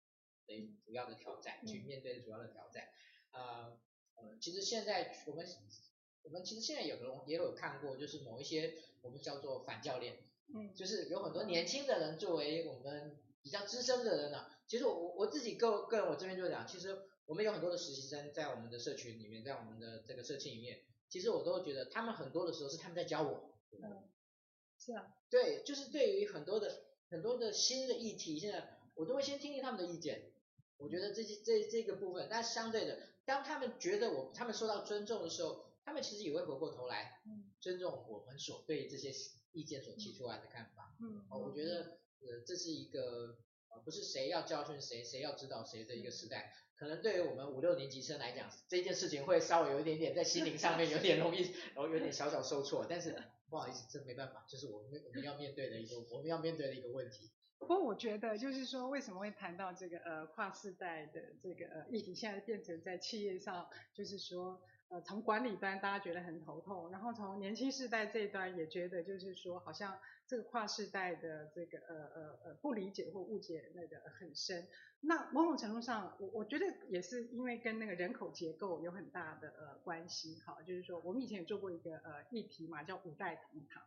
[0.47, 2.89] 的主要的挑战，去面对的主要的挑战，
[3.31, 3.79] 啊，
[4.15, 5.47] 呃，其实现在我们。
[6.29, 10.19] 我们其实现在有人也有看过，就是某一些我们叫做反教练，
[10.55, 24.03] 嗯，就是有很多年轻的人作为我们比较资深的人呢，其实我我自己个个人我这边就讲，其实我们有很多的实习生在我们的社群里面，在我们的这个社区里面，其实我都觉得他们很多的时候是他们在教我，嗯，
[24.79, 30.31] 是啊，对，就是对于很多的很多的新的议题，现在我都会先听听他们的意见，
[30.77, 35.65] 我觉得这这这个部分，但相对的，当他们觉得我他们受到尊重的时候。
[35.89, 37.19] 他们其实也会回过头来，
[37.61, 39.11] 尊重我们所对这些
[39.53, 40.95] 意见所提出来的看法。
[41.01, 43.39] 嗯，哦，我觉得呃这是一个
[43.71, 46.53] 呃不是谁要教训谁，谁要指导谁的一个时代。
[46.77, 51.41] 可能对于我们五六年级生来讲，这件事情会稍微有一点点在心灵上面有点容易，
[51.75, 52.87] 然后有点小小受挫。
[52.87, 53.17] 但是
[53.49, 57.31] 不好意思，这没办法，就是我们我们要面对的一个我们要面对的一个问题。
[57.59, 74.67] 不过我觉得就是说，为什么会谈到这个呃跨世代的这个呃议题，现在变成在企业上，就是说呃从管理端大家觉得很头痛，然后从年轻世代这一端也觉得就是说好像这个跨世代的这个呃呃呃不理解或误解那个很深。
[75.01, 83.83] 那某种程度上，我我觉得也是因为跟那个人口结构有很大的呃关系哈，就是说我们以前也做过一个呃议题嘛，叫五代同堂。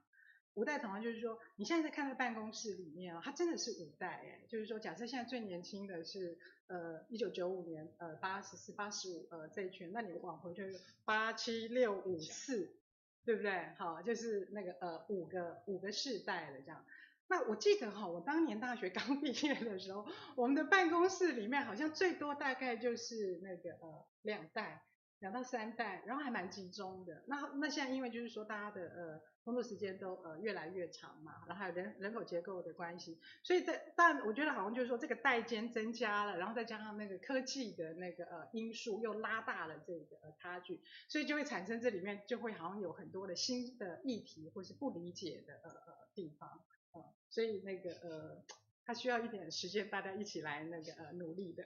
[0.55, 6.37] 五代同堂就是说，你现在在看在办公室里面啊，它真的是五代哎，就是说，假设现在最年轻的是
[6.67, 12.75] 呃一九九五年呃八十四八十五呃这一群，那你往回就是八七六五四，
[13.23, 13.73] 对不对？
[13.77, 16.85] 好，就是那个呃五个五个世代的这样。
[17.27, 24.83] 那我记得哈，我当年大学 刚毕业的时候，我们的办公室里面好像最多大概就是那个呃两代。
[25.21, 27.23] 两到三代，然后还蛮集中的。
[27.27, 48.43] 那那现在因为就是说大家的呃工作时间都呃越来越长嘛，然后还有人人口结构的关系，所以在但我觉得好像就是说这个代间增加了，然后再加上那个科技的那个呃因素又拉大了这个呃差距，所以就会产生这里面就会好像有很多的新的议题或是不理解的呃呃地方，呃，所以那个呃
[48.83, 51.63] 它需要一点时间大家一起来那个呃努力的。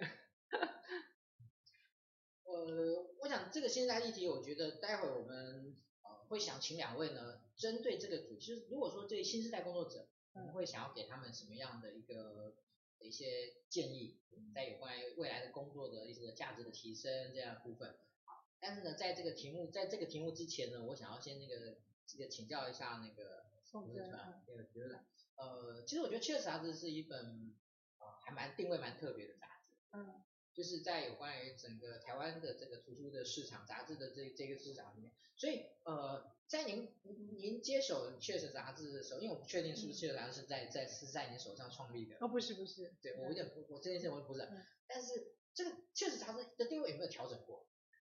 [2.56, 12.56] 呃，我想这个新时代议题，我觉得待会儿我们呃会想请两位呢，针对这个主题，就是如果说这新时代工作者，我们会想要给他们什么样的一个
[13.00, 14.22] 一些建议，
[14.54, 17.94] 在有关于未来的工作的一些价值的提升这样的部分。
[18.24, 21.78] 好，但是呢，在这个题目在这个题目之前呢，我想要先那个
[22.08, 25.04] 这个请教一下那个宋哲传，那个觉得
[25.36, 27.54] 呃，其实我觉得《确实杂志》是一本
[28.00, 29.76] 呃还蛮定位蛮特别的杂志。
[29.92, 30.22] 嗯。
[30.56, 36.90] 就是在有关于整个台湾的这个图书的市场、杂志的这这个市场里面，所以呃，在您
[37.38, 42.16] 您接手《确实杂志》的时候，因为我不确定是不是《确实杂志》是在在是在您手上创立的。
[42.22, 47.68] 哦，不是不是，对我有点不，我这件事我不是，嗯、但是这个《确实杂志》的定位有没有调整过？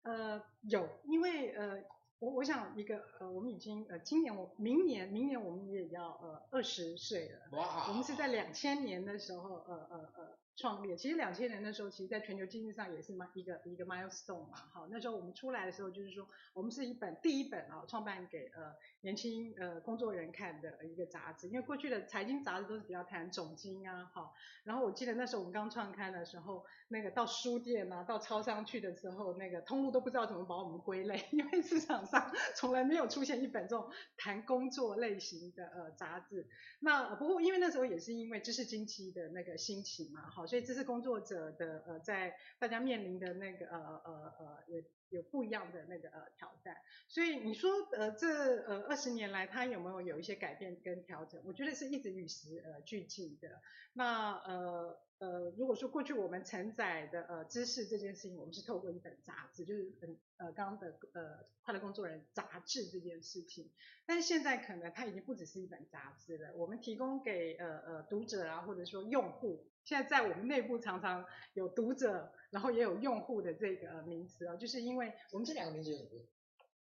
[0.03, 1.83] 呃，有，因为呃，
[2.19, 10.39] 我我想一个呃，我们已经呃，今年我明年明年我们也要呃二十岁了，哇，我们是在两千年的时候呃呃呃。
[10.59, 24.35] 创立，其实两千年的时候，其实在全球经济上也是一个一个 milestone 嘛，好，那时候我们出来的时候，就是说我们是一本第一本啊，创办给呃年轻呃工作人看的一个杂志，因为过去的财经杂志都是比较谈总经啊，好，
[24.65, 36.45] 然后我记得那时候我们刚创刊的时候，那个到书店啊，到超商去的时候，那个通路都不知道怎么把我们归类，因为市场上从来没有出现一本这种谈工作类型的呃杂志。
[36.81, 40.48] 那不过因为那时候也是因为知识经济的那个兴起嘛，好。
[40.49, 46.75] 所以这是工作者的呃，在大家面临的那个呃呃呃有有不一样的那个呃挑战。
[47.07, 48.27] 所以你说呃这
[48.63, 51.41] 呃二十年来它有没有有一些改变跟调整？
[51.45, 53.61] 我觉得是一直与时呃俱进的。
[53.93, 54.99] 那呃。
[55.19, 63.69] 呃，如果说过去我们承载的呃知识这件事情，我们是透过一本杂志，就是很呃刚刚的呃快乐工作人杂志这件事情，
[64.05, 71.25] 但是现在可能它已经不只是一本杂志了，我们提供给呃呃读者啊或者说用户，现在在我们内部常常
[71.55, 76.21] 有读者，然后也有用户的这个名词哦，就是因为我们这两个名词有什么？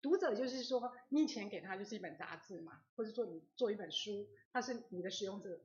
[0.02, 5.62] 读者就是说你以前给他就是一本杂志嘛，或者说你做一本书，他是你的使用者。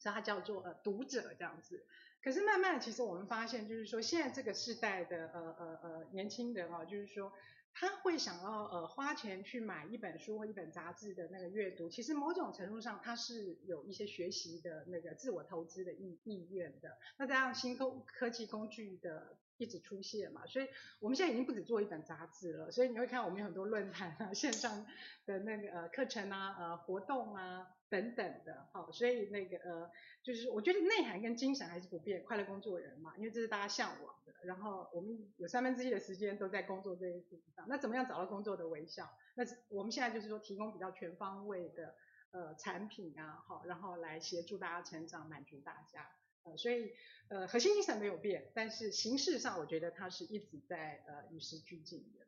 [0.00, 1.84] 所以它叫做呃读者这样子，
[2.22, 7.32] 可是慢慢其实我们发现，就是说现在这个时代的呃呃呃年轻人啊，就是说
[7.80, 16.98] 他会想要呃花钱去买一本书或一本杂志的那个阅读，其实某种程度上他是有一些学习的那个自我投资的意意愿的。
[17.18, 20.66] 那加上新科科技工具的一直出现嘛，所以
[20.98, 24.84] 我们现在已经不止做一本杂志了，所以你会看我们有很多论坛啊、线上
[25.24, 27.77] 的那个呃课程啊、呃活动啊。
[27.90, 29.90] 等等的，好，所以那个呃，
[30.22, 34.34] 就是我觉得内涵跟精神还是不变，快乐工作人嘛，因为这是大家向往的。
[34.44, 39.10] 然后我们有三分之一的时间都在工作这件事情上，那怎么样找到工作的微笑？
[39.34, 41.94] 那我们现在就是说提供比较全方位的
[42.30, 46.10] 呃产品啊，好，然后来协助大家成长，满足大家。
[46.44, 46.92] 呃，所以
[47.28, 52.26] 呃核心精神没有变，但是形式上我觉得它是一直在呃与时俱进的。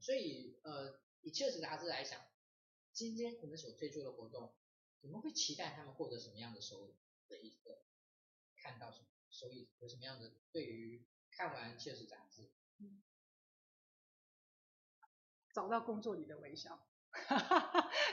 [0.00, 2.20] 所以呃以确实杂志来讲，
[2.92, 4.52] 今天我们所推出的活动。
[5.06, 6.96] 你们会期待他们获得什么样的收益
[7.28, 7.84] 的一个
[8.56, 12.42] 看到什么收益有什么样的对于看完《确实杂志》，
[15.54, 16.88] 找到工作里的微笑。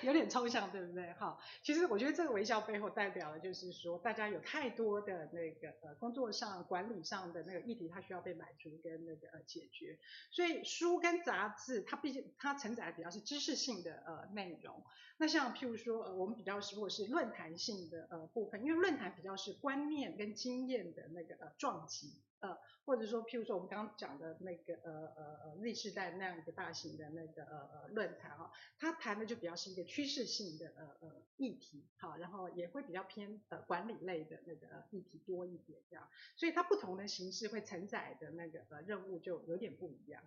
[0.02, 1.14] 有点抽象，对不对？
[1.14, 9.98] 哈，其实我觉得这个微笑背后代表的就是说，大家有太多的那个呃工作上、管理上的那个议题，它需要被满足跟那个呃解决。
[10.32, 14.84] 所以书跟杂志，它毕竟它承载的比较是知识性的呃内容。
[15.18, 22.22] 那像譬如说，呃，我们比较如果是论坛性的呃部分，因为论坛比较是观念跟经验的那个呃撞击。
[22.44, 40.22] 呃，或者说，譬如说我们刚刚讲的那个呃呃呃 Z 世代那样一个大型的那个呃呃论坛哈，它谈的就比较是一个趋势性的呃呃议题，好，然后也会比较偏呃管理类的那个议题多一点这样，所以它不同的形式会承载的那个呃任务就有点不一样。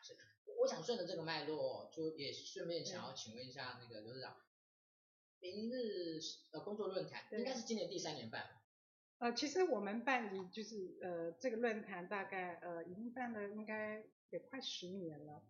[0.00, 0.16] 是，
[0.60, 4.36] 我想顺着这个脉络，就也顺便想要请问一下那个刘市长，
[5.40, 6.20] 明日
[6.52, 8.61] 呃工作论坛应该是今年第三年办。
[9.22, 15.40] 呃，其实我们办理就是呃这个论坛大概呃已经办了应该也快十年了，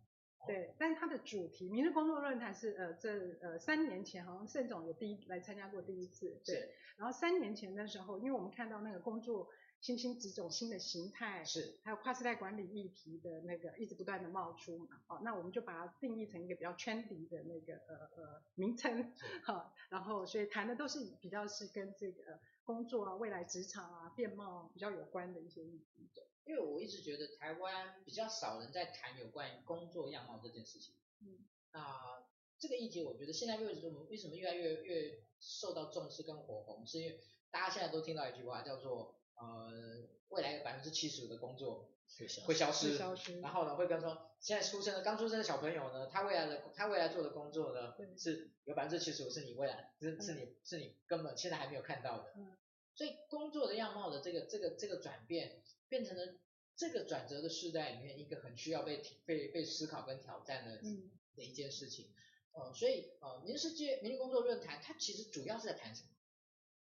[0.47, 0.75] 对。
[0.79, 6.75] 但它的主题明日工作论坛是呃这呃三年前好像盛总有第一来参加过第一次，对。
[6.99, 9.49] 然后三年前的时候，因为我们看到那个工作
[9.81, 11.79] 新兴几种新的形态，是。
[11.83, 19.15] 还有跨时代管理议题的那个一直不断的冒出嘛，哦，那我们就把它定义成一个比较圈地的那个呃呃名称，
[19.45, 22.39] 好，然后所以谈的都是比较是跟这个。
[22.73, 26.09] 工作啊，未来职场啊，面貌比较有关的一些议题。
[26.45, 30.95] 因为我一直觉得台湾比较少人在谈有关于工作样貌这件事情。
[31.21, 31.39] 嗯。
[31.73, 32.25] 啊，
[32.59, 37.21] 这个议题我觉得现在为什么为什么越来越越受到重视跟火红，是因为
[37.51, 43.41] 大家现在都听到一句话叫做呃，未来有百分之七十五的工作会消会消失，消失。
[43.41, 52.33] 然后呢，会跟说现在出生的刚出生的小朋友呢，他未来的他未来做的工作呢，是有百分之七十五是你未来是是你是你根本现在还没有看到的。
[52.37, 52.57] 嗯。
[52.95, 56.39] 所以工作的样貌的这个这个这个转变，变成了
[56.77, 62.13] 这个转折的时代里面一个很需要被被被思考跟挑战的嗯的一件事情。
[62.53, 66.09] 呃，所以呃，明日世界明日工作论坛它其实主要是在谈什么？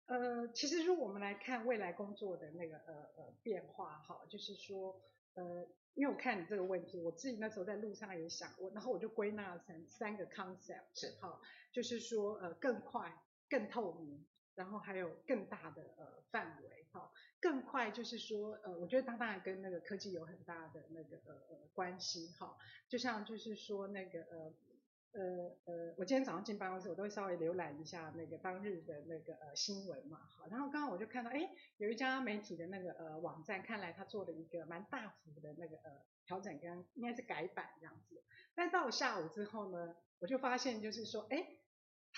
[0.06, 5.02] 呃，其实如果我们来看未来工作的那个呃呃变化哈，就是说
[5.34, 11.40] 呃，因为我看你这个问题，我自己那时候在路上也想，过然后我就归纳成三个 concept 是哈，
[11.72, 13.20] 就是说呃更快、
[13.50, 14.24] 更透明。
[14.58, 22.56] 然后还有更大的呃范围哈，更快就是说呃，我觉得它当然跟那个科技有很大的那个呃呃关系哈，
[22.88, 24.52] 就像就是说那个呃
[25.12, 38.20] 呃呃，我今天早上进办公室，我都会稍微浏览一下那个当日的那个呃新闻嘛，好，然后刚刚我就看到哎，有一家媒体的那个呃网站，看来他做了一个蛮大幅的那个呃调整跟应该是改版这样子，
[38.56, 41.46] 但到了下午之后呢，我就发现就是说哎。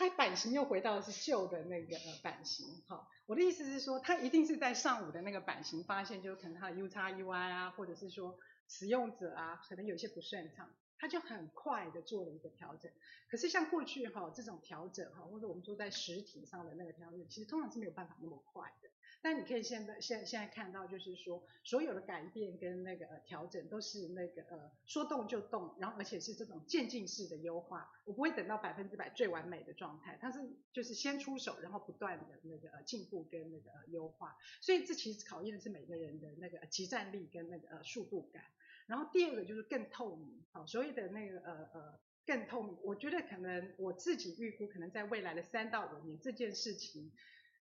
[0.01, 12.91] 它版型又回到是旧的那个版型，哈，我的意思是说，它一定是在上午的那个版型发现，就可能它的 UX UI 啊，或者是说使用者啊，可能有些不顺畅，它就很快的做了一个调整。
[13.29, 18.89] 可是像过去哈这种调整哈，或者我们说在实体上的那个调整，其实通常是没有办法那么快的。
[19.23, 30.41] 但你可以现在现现在看到，就是说所有的改变跟那个呃调整都是那个呃说动就动，然后而且是这种渐进式的优化，我不会等到百分之百最完美的状态，它是
[30.73, 38.43] 就是先出手，然后不断的那个呃进步跟那个呃优化，所以这其实考验的是每个人的那个即战力跟那个呃速度感。
[38.87, 47.13] 然后第二个就是更透明，好，所谓的那个呃呃更透明，我觉得可能我自己预估可能在未来的三到五年这件事情。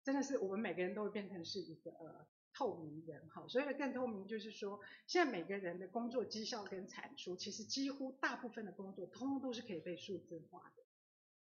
[0.04, 10.82] 真的是我们每个人都会变成是一个呃透明人哈，所以更透明就是说，现在每个人的工作绩效跟产出，其实几乎大部分的工作，通通都是可以被数字化的。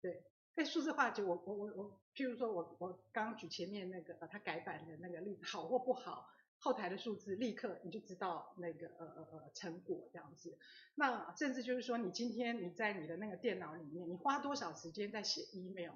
[0.02, 0.24] 对，
[0.54, 6.28] 被数字化就我我我我，譬如说我我刚举前面那个呃他改版的那个例子，好或不好，
[6.60, 10.58] 后台的数字立刻你就知道那个呃呃呃成果这样子。
[10.96, 15.94] 那甚至就是说，你今天你在你的那个电脑里面，你花多少时间在写 email？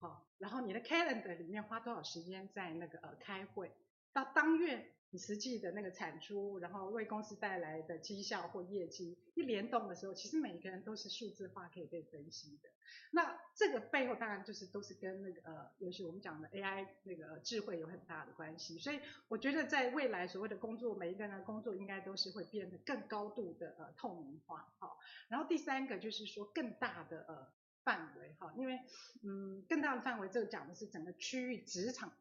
[0.00, 3.72] 好，然后你的 calendar 里面花多少时间在那个呃开会，
[4.12, 12.68] 到当月你实际的那个产出，然后为公司带来的绩效或业绩一联动的时候，其实每一个人都是数字化可以被分析的。
[13.10, 18.78] 那这个背后当然就是都是跟那个呃，尤其我们讲的 AI 那个智慧有很大的关系。
[18.78, 24.72] 所以我觉得在未来所谓的工作，每一个人的工作应该都是会变得更高度的呃透明化。
[24.78, 24.96] 好，
[25.28, 27.57] 然后第三个就是说更大的呃。
[27.88, 28.78] 范围哈，因为
[29.22, 32.12] 嗯，更大的范围，这个讲的是整个区域职场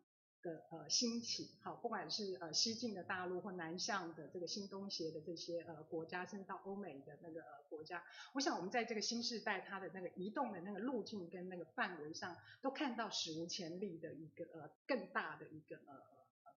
[0.41, 8.01] 的呃兴起，好，不管是呃西进的大陆或南向的这个新东协的这些呃国家，甚至到欧美的那个呃国家，
[8.33, 16.01] 我想我们在这个新世代它的那个移动的那个路径跟那个范围上，都看到史无前例的一个呃更大的一个呃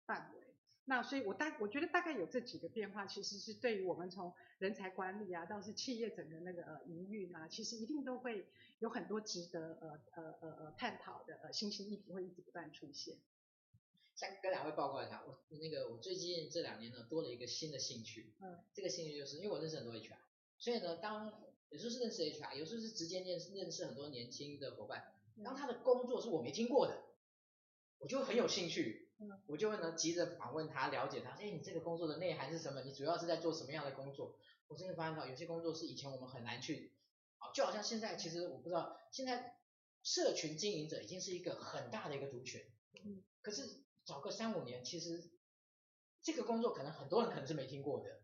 [0.05, 0.45] 范围。
[0.89, 8.47] 那所以我大我觉得大概有这几个变化，其实是对于我们从人才管理啊，到是企业整个那个呃营运啊，其实一定都会
[8.79, 13.17] 有很多值得呃呃呃呃探讨的呃新兴议题会一直不断出现。
[14.15, 20.17] 想跟两位报告一下，我那个我最近这两年呢多了一个新的兴趣，嗯，这个兴趣就是因为我认识很多 HR，
[20.57, 21.31] 所以呢当
[21.69, 25.03] 有时候是认识 HR，有时候是直接认识认识很多年轻的伙伴，
[25.45, 26.99] 当他的工作是我没听过的，
[27.99, 28.98] 我就很有兴趣。
[29.47, 32.81] 我就会呢急着访问他，了解他，哎，你这个工作的内涵是什么？
[32.83, 34.37] 你主要是在做什么样的工作？
[34.67, 36.93] 我真的发现到有些工作是以前我们很难去，
[37.39, 39.57] 啊，就好像现在其实我不知道，现在
[40.03, 42.61] 社群经营者已经是一个很大的一个族群，
[42.93, 45.29] 嗯，可是早个三五年，其实
[46.21, 48.21] 这个工作可能很多人可能是没听过的，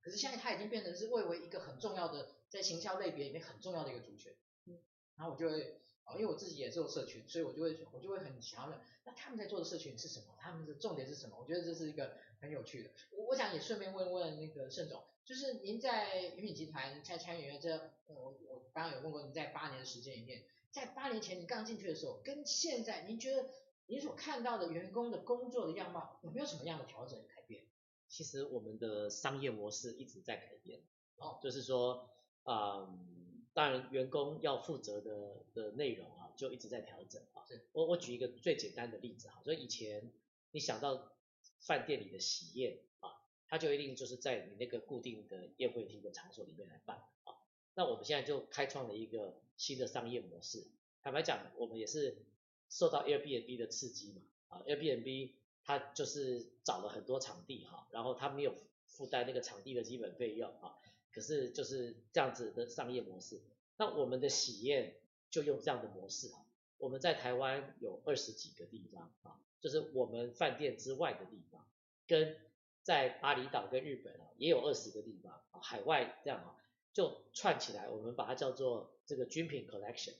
[0.00, 4.34] 可是现在它已经变成是蔚为一个很重要的，在行销类别里面很重要的一个族群，
[4.66, 4.78] 嗯，
[5.16, 5.80] 然后我就会。
[6.12, 10.26] 因为我自己也做社群，所以我就会我就会很想要问，那他们在做的社群是什么？
[10.38, 11.36] 他们的重点是什么？
[11.40, 12.90] 我觉得这是一个很有趣的。
[13.10, 23.48] 我我想也顺便问问那个盛总，就是您在云品集团在参与这，我我刚刚有问过您在八年的时间里面，在八年前你刚进去的时候，跟现在您觉得
[23.86, 27.64] 您所看到的员工的工作的样貌有没有什么样的调整改变？
[28.08, 30.80] 其实我们的商业模式一直在改变，
[31.16, 32.10] 哦，就是说，
[32.44, 33.13] 嗯。
[33.54, 37.46] 当然，员工要负责的的内容啊，就一直在调整啊。
[37.70, 40.12] 我我举一个最简单的例子哈，所以以前
[40.50, 41.12] 你想到
[41.60, 43.10] 饭店里的喜宴啊，
[43.46, 47.34] 它就一定就是在你那个固定的宴会厅的场所里面来办啊。
[47.74, 50.66] 那我们现在就开创了一个新的商业模式。
[51.00, 52.26] 坦白讲，我们也是
[52.68, 55.30] 受到 Airbnb 的刺激嘛啊，Airbnb
[55.62, 60.76] 它就是找了很多场地哈，然后它没有负担那个场地的基本费用啊。
[61.14, 63.40] 可是就是这样子的商业模式，
[63.76, 64.96] 那我们的喜宴
[65.30, 66.44] 就用这样的模式啊。
[66.76, 71.64] 我们在台湾有二十几个地方啊，就是我们饭店之外的地方，
[72.08, 72.36] 跟
[72.82, 76.56] 在巴厘岛跟日本啊也有二十个地方啊，海外这样啊
[76.92, 80.14] 就串起来，我们把它叫做这个军品 Collection。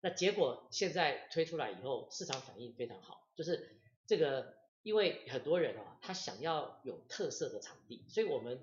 [0.00, 8.60] 那结果现在推出来以后，市场反应非常好，就是这个因为很多人啊，他想要有特色的场地，所以我们。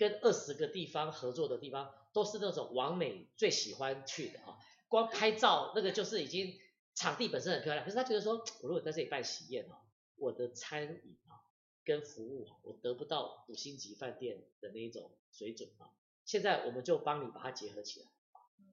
[0.00, 4.56] 跟二十个地方合作的地方，都是那种王美最喜欢去的啊，
[4.88, 6.58] 光拍照那个就是已经
[6.94, 9.76] 场地本身很漂亮，可是他觉得说，我如果在这里办喜宴啊，
[10.16, 11.44] 我的餐饮啊
[11.84, 15.92] 跟服务啊，我得不到五星级饭店的那一种水准啊。
[16.24, 18.06] 现在我们就帮你把它结合起来，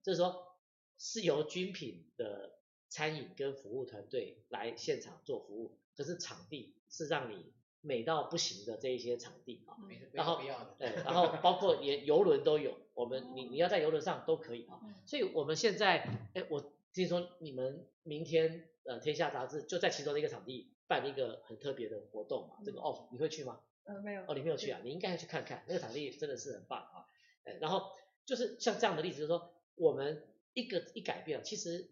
[0.01, 0.55] 就是说
[0.97, 2.57] 是由军品的
[2.87, 7.51] 餐饮跟服务团队来现场做服务，可是场地是让你。
[7.87, 9.77] 美到不行的这一些场地啊，
[10.11, 10.39] 然后
[10.77, 15.99] 对，然后包括连 游轮都有，我们你你要在游轮上都可以啊，所以我们现在，
[16.33, 23.61] 哎，我听说你们明天呃天下杂志就在其中的一个场地办一个很特别的活动嘛，这个 off 你会去吗？
[23.85, 27.07] 呃没有，哦你没有去啊，你应该要去看看，那个场地真的是很棒啊，
[27.45, 27.91] 哎，然后
[28.25, 31.89] 就是像这样的例子，就是说我们一个一改变，其实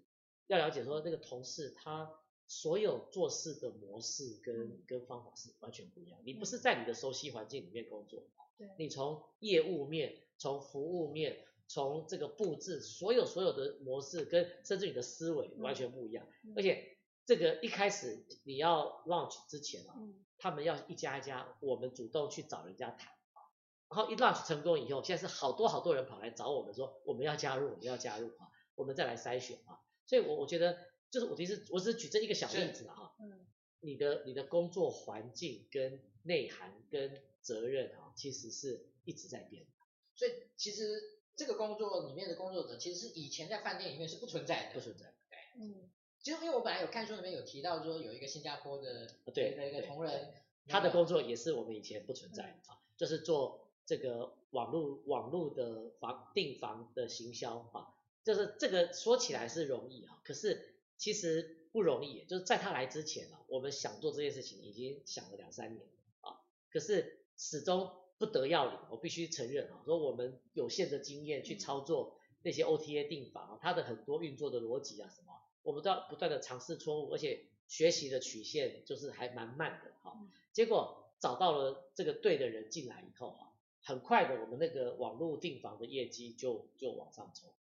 [0.47, 2.11] 要了解说那个同事他。
[2.47, 6.19] 所有做事的模式跟跟方法是完全不一样。
[6.23, 8.23] 你不是在你的熟悉环境里面工作，
[8.57, 16.27] 对，你从业务面、从服务面、从这个布置，所有所有的模式跟甚至你的思维完全不一样。
[16.55, 19.95] 而且这个一开始你要 launch 之前啊，
[20.37, 23.41] 他们要一家一家，我们主动去找人家谈啊，
[23.89, 29.81] 然后一 launch 成功以后，现在是好多好多人跑来找我们说我们要加入，我们要加入啊，我们再来筛选啊。
[30.05, 30.77] 所以我我觉得。
[31.15, 33.45] 就是我其实我只是举这一个小例子啊，嗯，
[33.79, 39.69] 你的你的工作环境跟内涵跟责任啊，其实是一直在变的。
[40.13, 45.13] 所以其实这个工作里面的工作者，其实是以前在饭店里面是不存在的，不存在。
[45.29, 45.89] 对，嗯，
[46.19, 50.33] 其实因为我本来有看书里面有提到说有一个新加坡的对的一个同仁，
[50.67, 57.95] 他的工作也是我们以前不存在啊，就是做这个网络网络的房订房的行销啊，
[58.25, 60.73] 就是这个说起来是容易啊，可是。
[60.97, 65.85] 其实不容易，就是在他来之前啊，我们想做这件事情已经想了两三年
[66.21, 66.39] 啊，
[66.71, 68.79] 可是始终不得要领。
[68.89, 75.33] 我必须承认啊，说我们有限的经验去操作那些 OTA 订房啊，它的很多运作的逻辑啊什么，
[75.63, 80.17] 我们都要不断的尝试错误，而且学习的曲线就是还蛮慢的哈。
[80.53, 83.51] 结果找到了这个对的人进来以后啊，
[83.83, 87.51] 很快的我们那个网络订房的业绩就就往上冲。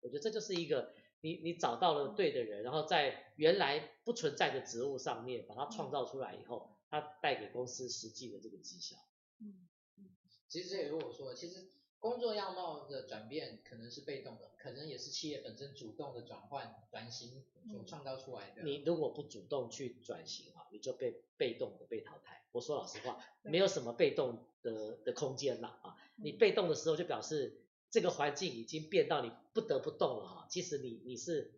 [0.00, 0.94] 我觉得这就是一个。
[1.24, 8.96] 你你找到了对的人，然后在原来不存在的职务上面把它创造出来以后，它带给公司实际的这个绩效。
[9.40, 9.66] 嗯
[9.96, 10.10] 嗯，
[10.50, 18.62] 其实这也是我说的，其实工作样貌的转变可能是被动的，可能也是企业本身主动的转换、转型所创造出来的。
[18.62, 22.44] 你如果不主动去转型啊，你就被被动的被淘汰。
[22.52, 25.96] 我说老实话，没有什么被动的的空间了啊。
[26.16, 27.63] 你被动的时候，就表示
[27.94, 30.48] 这个环境已经变到你不得不动了哈。
[30.50, 31.54] 其实你你是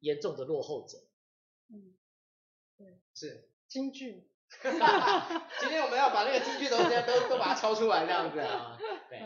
[0.00, 0.96] 严重的落后者。
[1.68, 1.94] 嗯，
[2.78, 4.26] 对，是京剧。
[5.60, 8.78] 今天我们要把那个京剧都都都把它抄出来这样子啊。
[9.10, 9.20] 对。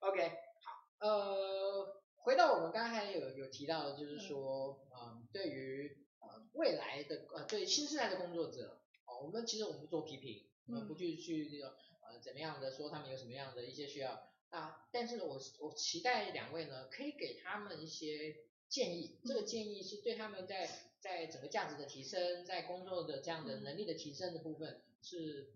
[0.00, 18.36] OK，好，呃，回到我们刚才有有提到的，就是说，嗯、呃，对于呃未来的呃对新时代的工作者，哦、呃，我们其实我们不做批评，我们不去去那个呃怎么样的说他们有什么样的一些需要啊，但是呢我我期待两位呢可以给他们一些
[18.68, 20.68] 建议，这个建议是对他们在
[21.00, 25.52] 在整个价值的提升，在工作的这样的能力的提升的部分是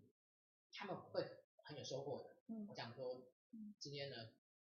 [0.72, 1.26] 他们会
[1.62, 2.30] 很有收获的。
[2.48, 3.22] 嗯，我想说。
[3.78, 4.16] 今天呢，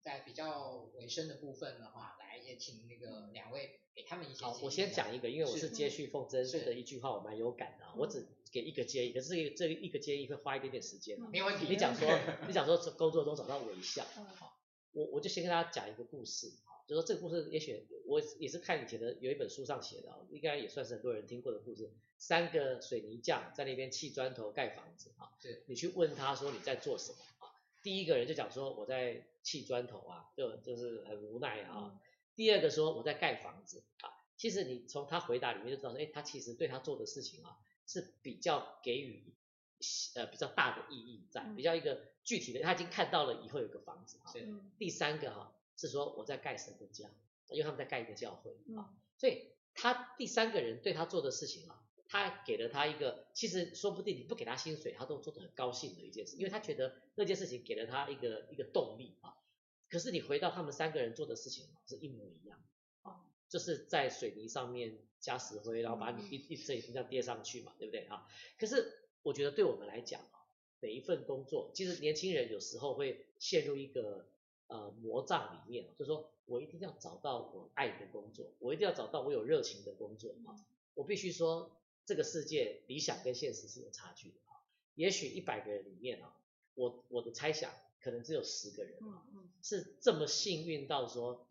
[0.00, 4.44] 在比较尾声的部分的话，来也请那个两位给他们一些。
[4.44, 7.84] 好，我先讲一个，因为我是接续凤珍的一句话，我蛮有感的。
[7.96, 8.24] 我只
[8.56, 11.20] 给一个建议，可是这个这一个建议会花一点点时间。
[11.30, 11.66] 没问题。
[11.68, 12.08] 你讲说，
[12.48, 14.02] 你讲说工作中找到微笑。
[14.36, 14.58] 好，
[14.92, 16.48] 我我就先跟大家讲一个故事。
[16.64, 21.92] 啊，就说这个故事，也许我也是看以前的有一本书上写的，应该也算是很多人听过的故事。
[22.16, 25.12] 三个水泥匠在那边砌砖头盖房子。
[25.18, 27.52] 啊，是你去问他说你在做什么啊？
[27.82, 31.90] 第一个人就讲说我在砌砖头啊，就就是很无奈啊。
[31.92, 31.98] 嗯、
[32.34, 39.34] 第二个说我在盖房子啊，其实你从他回答里面就知道说，哎，他其实对他做的事情啊是比较给予
[40.14, 44.32] 呃比较大的意义在，比较一个具体的，他已经看到了以后有个房子啊。
[44.34, 47.08] 嗯、第三个哈、啊、是说我在盖神的家，
[47.50, 51.82] 因为他们在盖一个教会啊，所以他第三个人对他做的事情啊。
[52.08, 59.34] 他给了他一个，其实说不定你不给他薪水，他都做得很高兴的一件事，因为他觉得那件事情给了他一个一个动力啊。
[59.90, 62.75] 可是你回到他们三个人做的事情是一模一样啊，
[63.48, 68.26] 就是在水泥上面加石灰，然后把你一一层一层这样叠上去嘛，对不对啊？
[68.58, 68.92] 可是
[69.22, 70.46] 我觉得对我们来讲啊，
[70.80, 74.26] 每一份工作，其实年轻人有时候会陷入一个
[74.68, 80.54] 呃魔障里面，就是说我一定要找到我爱的工作，我一定要找到我有热情的工作啊，
[80.94, 81.72] 我必须说。
[82.08, 84.62] 这个世界理想跟现实是有差距的啊，
[84.94, 86.36] 也许一百个人里面啊，
[86.76, 89.26] 我我的猜想可能只有十个人啊，
[89.60, 91.44] 是这么幸运到说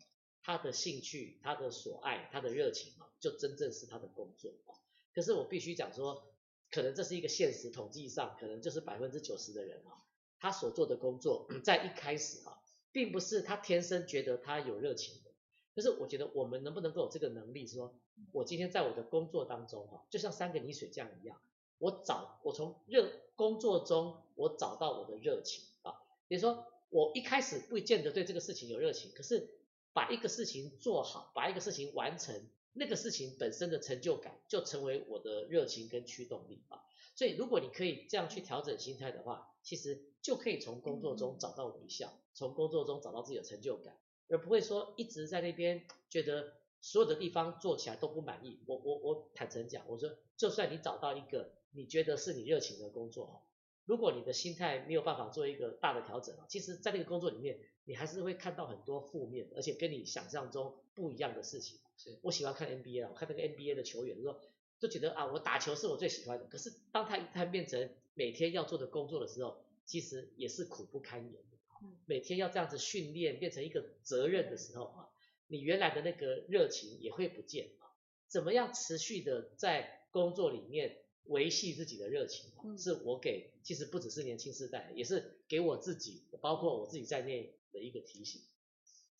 [0.46, 4.78] 他的兴趣、他的所爱、他的热情啊，就真正是他的工作啊。
[5.12, 6.22] 可是我必须讲说，
[6.70, 10.06] 可能这是一个现实统计上，可能就是百分之九十的人啊，
[10.38, 15.32] 他所做的工作 在一开始啊，并不是他天生觉得他有热情的。
[15.74, 17.98] 可是我觉得我们能不能够有这个能力说，
[18.30, 21.40] 我今天在我的工作当中，哈，就像三个泥水匠一样，
[21.78, 25.96] 我找我从热工作中我找到我的热情啊。
[26.28, 29.50] 比如说我一开始不见得对这个事情有热情，可是
[29.96, 32.34] 把一个事情做好，把一个事情完成，
[32.74, 36.84] 那个事情本身的成就感就成为我的热情跟驱动力啊。
[37.14, 43.96] 所以如果你可以这样去调整心态的话，其实就可以从工作中找到微笑，从工作中找到自己的成就感，
[44.28, 46.52] 而不会说一直在那边觉得。
[46.78, 53.42] 所有的地方做起来都不满意，我我我坦诚讲，我说就算你找到一个你觉得是你热情的工作，
[53.86, 61.78] 如果你的心态没有办法做一个大的调整，其实，在那个工作里面，你还是会看到很多负面，而且跟你想象中不一样的事情。
[61.96, 64.38] 是我喜欢看 NBA 啊，我看那个 NBA 的球员说，
[64.78, 69.56] 就觉得啊，我打球是我最喜欢的，可是当他一旦变成每天要做的工作的时候，
[69.86, 71.88] 其实也是苦不堪言的。
[72.04, 75.08] 每天要这样子训练，变成一个责任的时候啊。
[75.48, 77.86] 你原来的那个热情也会不见啊！
[78.26, 82.50] 怎么样持续的在工作里面维系自己的热情？
[82.76, 88.42] 是我给，其实不只是年轻世代，也是给我自己，包括我自己在内的一个提醒。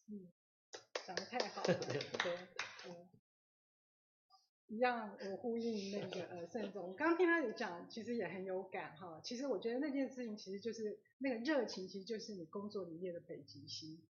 [0.08, 0.28] 嗯，
[1.06, 1.74] 讲得太好了，
[2.22, 2.38] 对，
[2.86, 3.08] 嗯，
[4.68, 9.20] 一样，我呼应那个呃盛总，我刚刚听他讲，其实也很有感哈。
[9.22, 14.02] 其实我觉得那件事情，其实就是那个热情，其实就是你工作里面的北极星。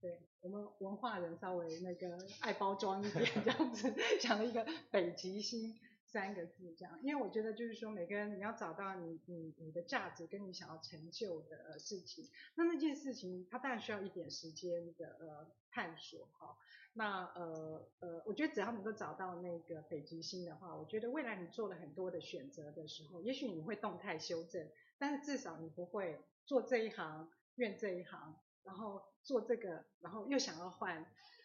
[0.00, 5.78] 对，我们文化人稍微那个爱包装一点， 这样子讲了一个北极星
[6.14, 16.56] 三个字，这样，因为我觉得就是说，每个人你要找到你你你的价值跟你想要成就的事情，那那件事情它当然需要一点时间的呃探索哈。
[16.92, 29.02] 那呃呃，我觉得只要能够找到那个北极星的话，我觉得未来你做了很多的选择的时候，也许你会动态修正，但是至少你不会做这一行怨这一行，然后。
[29.24, 31.02] 做这个，然后又想要换，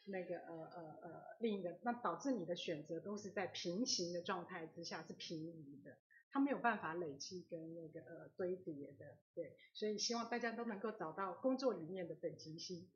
[0.10, 5.98] 那个呃呃呃另一个，那导致你的选择都是在平行的状态之下是平移的，
[6.32, 12.90] 它没有办法累积跟那个呃堆叠的，对，所以希望大家都能够找到工作里面的本质性。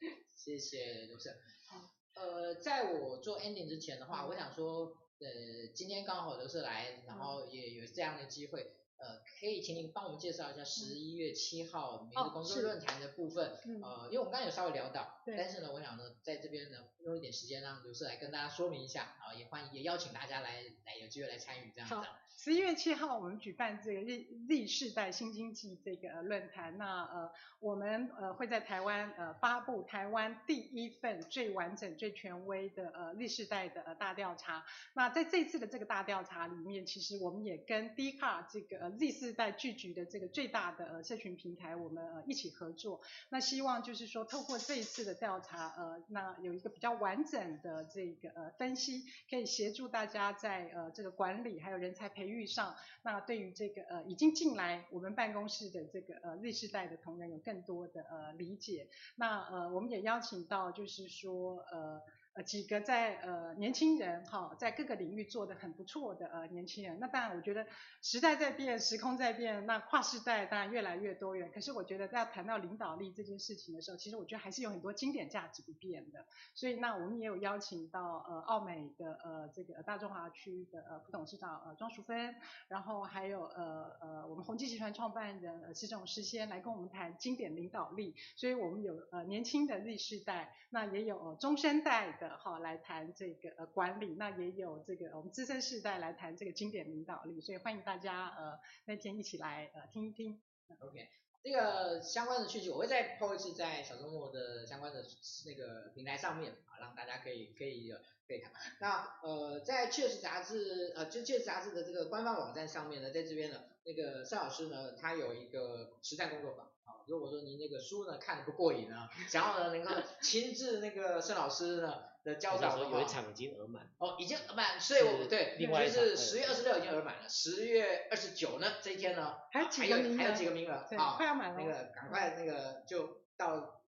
[0.32, 1.32] 谢谢刘胜。
[1.68, 4.86] 好，呃，在我做 ending 之前的话，我想说，
[5.18, 8.79] 呃，今天刚好刘胜来，然后也有这样的机会。
[9.00, 13.58] 呃，可以请您帮我们介绍一下十一月七号每日工作论坛的部分。
[13.64, 22.08] 嗯、呃，因为我们刚刚有稍微聊到，对但是呢，我想呢，在这边呢，用一点时间让刘师来跟大家说明一下，啊，也欢迎也邀请大家来来有机会来参与这样子。
[22.42, 26.78] 十一月七号，我们举办这个 Z Z 世代新经济这个论坛。
[26.78, 34.64] 那呃，我们呃会在台湾呃发布台湾第一份最完整、最权威的呃 Z 世代的呃大调查。
[34.94, 43.02] 那在这次的这个大调查里面，其实我们也跟 D 卡这个呃 Z 世代聚集的这个最大的呃社群平台，我们呃一起合作。
[43.28, 62.00] 那希望就是说，透过这一次的调查，呃，那有一个比较完整的这个呃分析，可以协助大家在呃这个管理还有人才培遇上，那对于这个呃已经进来我们办公室的这个呃 Z 世代的同仁有更多的呃理解，那呃我们也邀请到就是说呃。
[62.34, 67.66] 呃，几个在呃年轻人哈，在各个领域做得很不错的呃年轻人，那当然我觉得
[68.02, 71.50] 时代在变，时空在变，那跨世代当然越来越多元。
[71.52, 76.24] 可是我觉得在谈到领导力这件事情的时候，其实我觉得还是有很多经典价值不变的。
[76.54, 82.32] 所以那我们也有邀请到呃奥美的呃这个大中华区的呃副董事长呃庄淑芬，
[82.68, 88.14] 然后还有呃呃我们宏基集团创办人呃施总师先来跟我们谈经典领导力。
[88.36, 92.19] 所以我们有呃年轻的 Z 世代，那也有呃中生代。
[92.20, 100.40] 的哈来谈这个呃管理，那也有这个我们资深世代来谈这个经典领导力，所以欢迎大家呃那天一起来呃听一听。
[100.78, 101.08] OK，
[101.42, 105.02] 这个相关的讯息我会再 po 一次在小周末的相关的
[105.46, 107.90] 那个平台上面啊，让大家可以可以
[108.28, 108.52] 可以看。
[108.80, 117.02] 那呃在确实杂志呃就确实杂志的这个官方网站上面呢，在这边呢那个盛老师呢他有一个实战工作坊啊。
[117.08, 119.90] 如果说您那个书呢看得不过瘾呢， 想要呢能够
[120.22, 133.82] 亲自那个盛老师呢的教导的话，有一场已经额满哦，已经额满，所以我对，另外是十月二十六已经额满了，十月二十九呢这一天呢还有几个名额，还有几个名额，啊，快要满了，那个赶快那个就到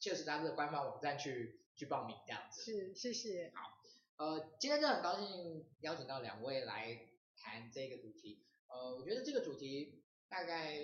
[0.00, 2.62] Cheers 杂志的官方网站去去报名这样子。
[2.62, 3.52] 是，谢谢。
[3.54, 3.78] 好，
[4.16, 6.98] 呃，今天真的很高兴邀请到两位来
[7.36, 10.78] 谈这个主题，呃，我觉得这个主题大概。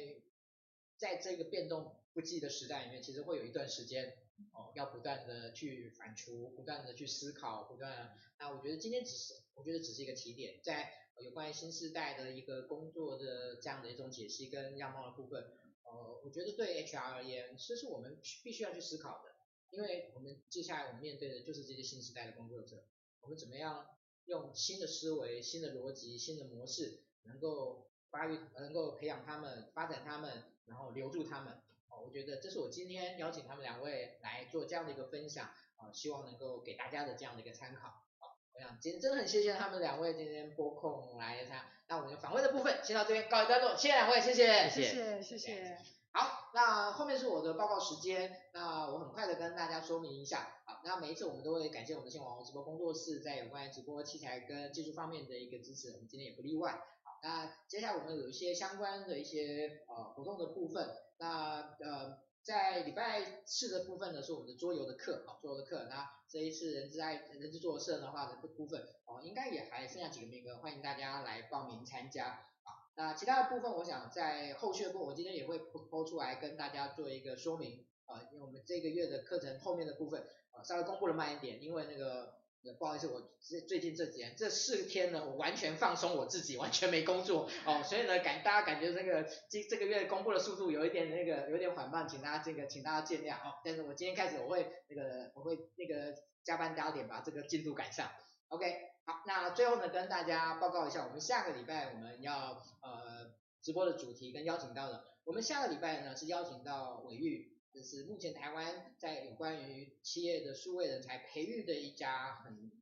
[1.00, 4.18] 在这个变动不济的时代里面，其实会有一段时间
[4.52, 8.16] 哦，要不断的去反刍，不断的去思考，不断。
[8.38, 15.42] 那我觉得今天只是，我觉得只是一个起点，在有关于新时代的一个工作的这样的一种解析跟样貌的部分，
[15.84, 19.34] 呃，我觉得对 HR 而言，这是我们必须要去思考的，
[19.70, 22.84] 因为我们接下来我们面对的就是这些新时代的工作者，
[23.20, 23.86] 我们怎么样
[24.26, 30.44] 用新的思维、新的逻辑、新的模式，能够发育，能够培养他们，发展他们。
[30.66, 31.60] 然后留住他们，
[32.00, 35.46] 哦，我觉得这是我今天邀请他们两位来做这样的一个分享，
[35.76, 45.78] 啊，希望能够给大家的这样的一个参考，啊，我想今天真的很谢谢他们两位今天拨空来参，那我们访问的部分先到这边告一段落，谢谢两位，谢谢，谢谢，谢谢。
[46.12, 56.82] 好，那后面是我的报告时间，那我很快的跟大家说明一下，好，那每一次我们都会感谢我们的新网红直播工作室在有关于直播器材跟技术方面的一个支持，我们今天也不例外。
[57.22, 60.88] 那接下来我们有一些相关的一些呃活动的部分，
[61.20, 72.28] 那呃在礼拜四的部分呢是我们的桌游的课，啊，桌游的课，那这一次人之爱人资作社的话的部分哦，应该也还剩下几个名额，欢迎大家来报名参加，
[72.64, 82.39] 啊，那其他的部分我想在后续的部分，我今天也会播出来跟大家做一个说明，啊，因为我们这个月的课程后面的部分啊稍微公布的慢一点，因为那个。
[82.78, 93.54] 不好意思，我最最近这几天这四天呢，我完全放松我自己，完全没工作哦，所以呢感大家感觉这个今这个月公布的速度有一点那个有点缓慢，请大家这个请大家见谅哦。
[93.64, 98.10] 但是我今天开始我会那个我会那个加班加点把这个进度赶上。
[98.48, 98.66] OK，
[99.06, 103.32] 好，那最后呢跟大家报告一下，我们下个礼拜我们要呃
[103.62, 107.58] 直播的主题跟邀请到的，我们下个礼拜呢是邀请到伟玉。
[107.72, 112.72] 这是目前台湾在有关于企业的数位人才培育的一家很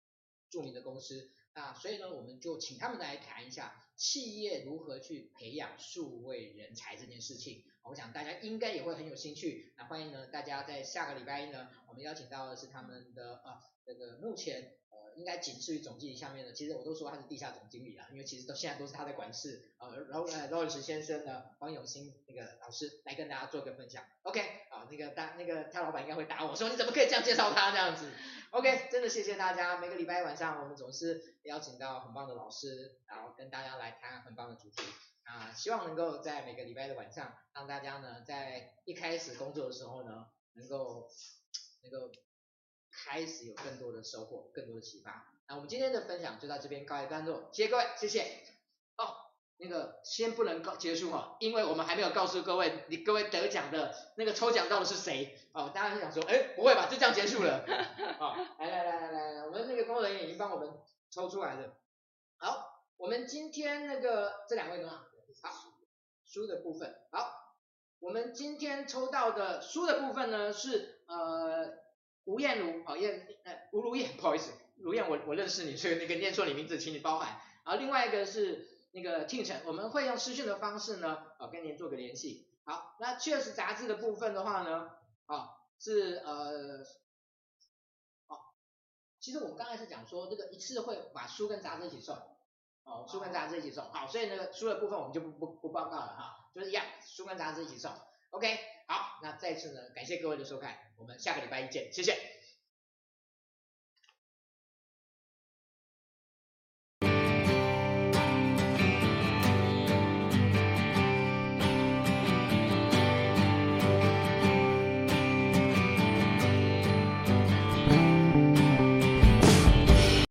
[0.49, 7.65] 著名的公司，那所以呢，我们就请他们来谈一下企业如何去培养数位人才这件事情。
[7.83, 9.73] 我想大家应该也会很有兴趣。
[9.77, 14.79] 那欢迎呢大家在下个礼拜一呢，我们邀请到的是他们的啊这个目前
[15.19, 19.73] 应该仅次于总经理下面的，其实我都说他是地下总经理啊，因为其实都现在都是他在管事。
[19.79, 24.05] 呃，然后呃罗尔斯先生呢，黄永新那个老师来跟大家做个分享。
[24.23, 24.41] OK，
[24.71, 28.11] 啊，那个大那个他老板应该会打我说你怎么可以这样介绍他这样子
[28.51, 34.83] ？OK，真的谢谢大家，每个礼拜晚上我们总是邀请到很棒的老师，然后跟大家来谈很棒的主题。
[35.25, 41.07] 啊，希望能够在每个礼拜的晚上，让大家呢在一开始工作的时候呢，能够
[41.83, 42.11] 能够
[43.05, 45.27] 开始有更多的收获，更多的启发。
[45.47, 48.43] 那我们今天的分享就到这边告一段落，谢谢各位，谢谢。
[48.97, 49.15] 哦，
[49.57, 55.39] 那个先不能告结束哈，因为我们还没有告诉各位，你各位得奖的那个抽奖到的是谁？
[55.53, 57.65] 哦，大家会想说，哎，不会吧，就这样结束了？
[58.21, 60.69] 哦，来来来来来，我们那个工作人员已经帮我们
[61.11, 61.77] 抽出来了。
[62.37, 65.07] 好，我们今天那个这两位呢？
[65.41, 65.73] 好，
[66.27, 67.55] 书的部分，好，
[68.01, 71.73] 我们今天抽到的书的部分呢是呃
[72.29, 77.41] 吴彦如，好彦呃吴如燕，不好意思， 如燕我我认识你，所以那个念错你名字，请你包涵。
[77.65, 82.47] 然后另外一个是那个庆成，我们会用私讯的方式呢，啊跟您做个联系。
[82.65, 84.91] 好，那确实杂志的部分的话呢，
[85.25, 86.85] 啊是呃，
[88.27, 88.37] 哦，
[89.21, 92.15] 其实我们刚才是讲说这个一次会把书跟杂志一起送。
[92.85, 97.93] 哦，书跟杂志一起送，好，所以那个书的部分我们就不不不报告了哈，就是一样，书跟杂志一起送
[98.31, 102.38] ，OK，好，那再次呢，感谢各位的收看，我们下个礼拜一见，谢谢。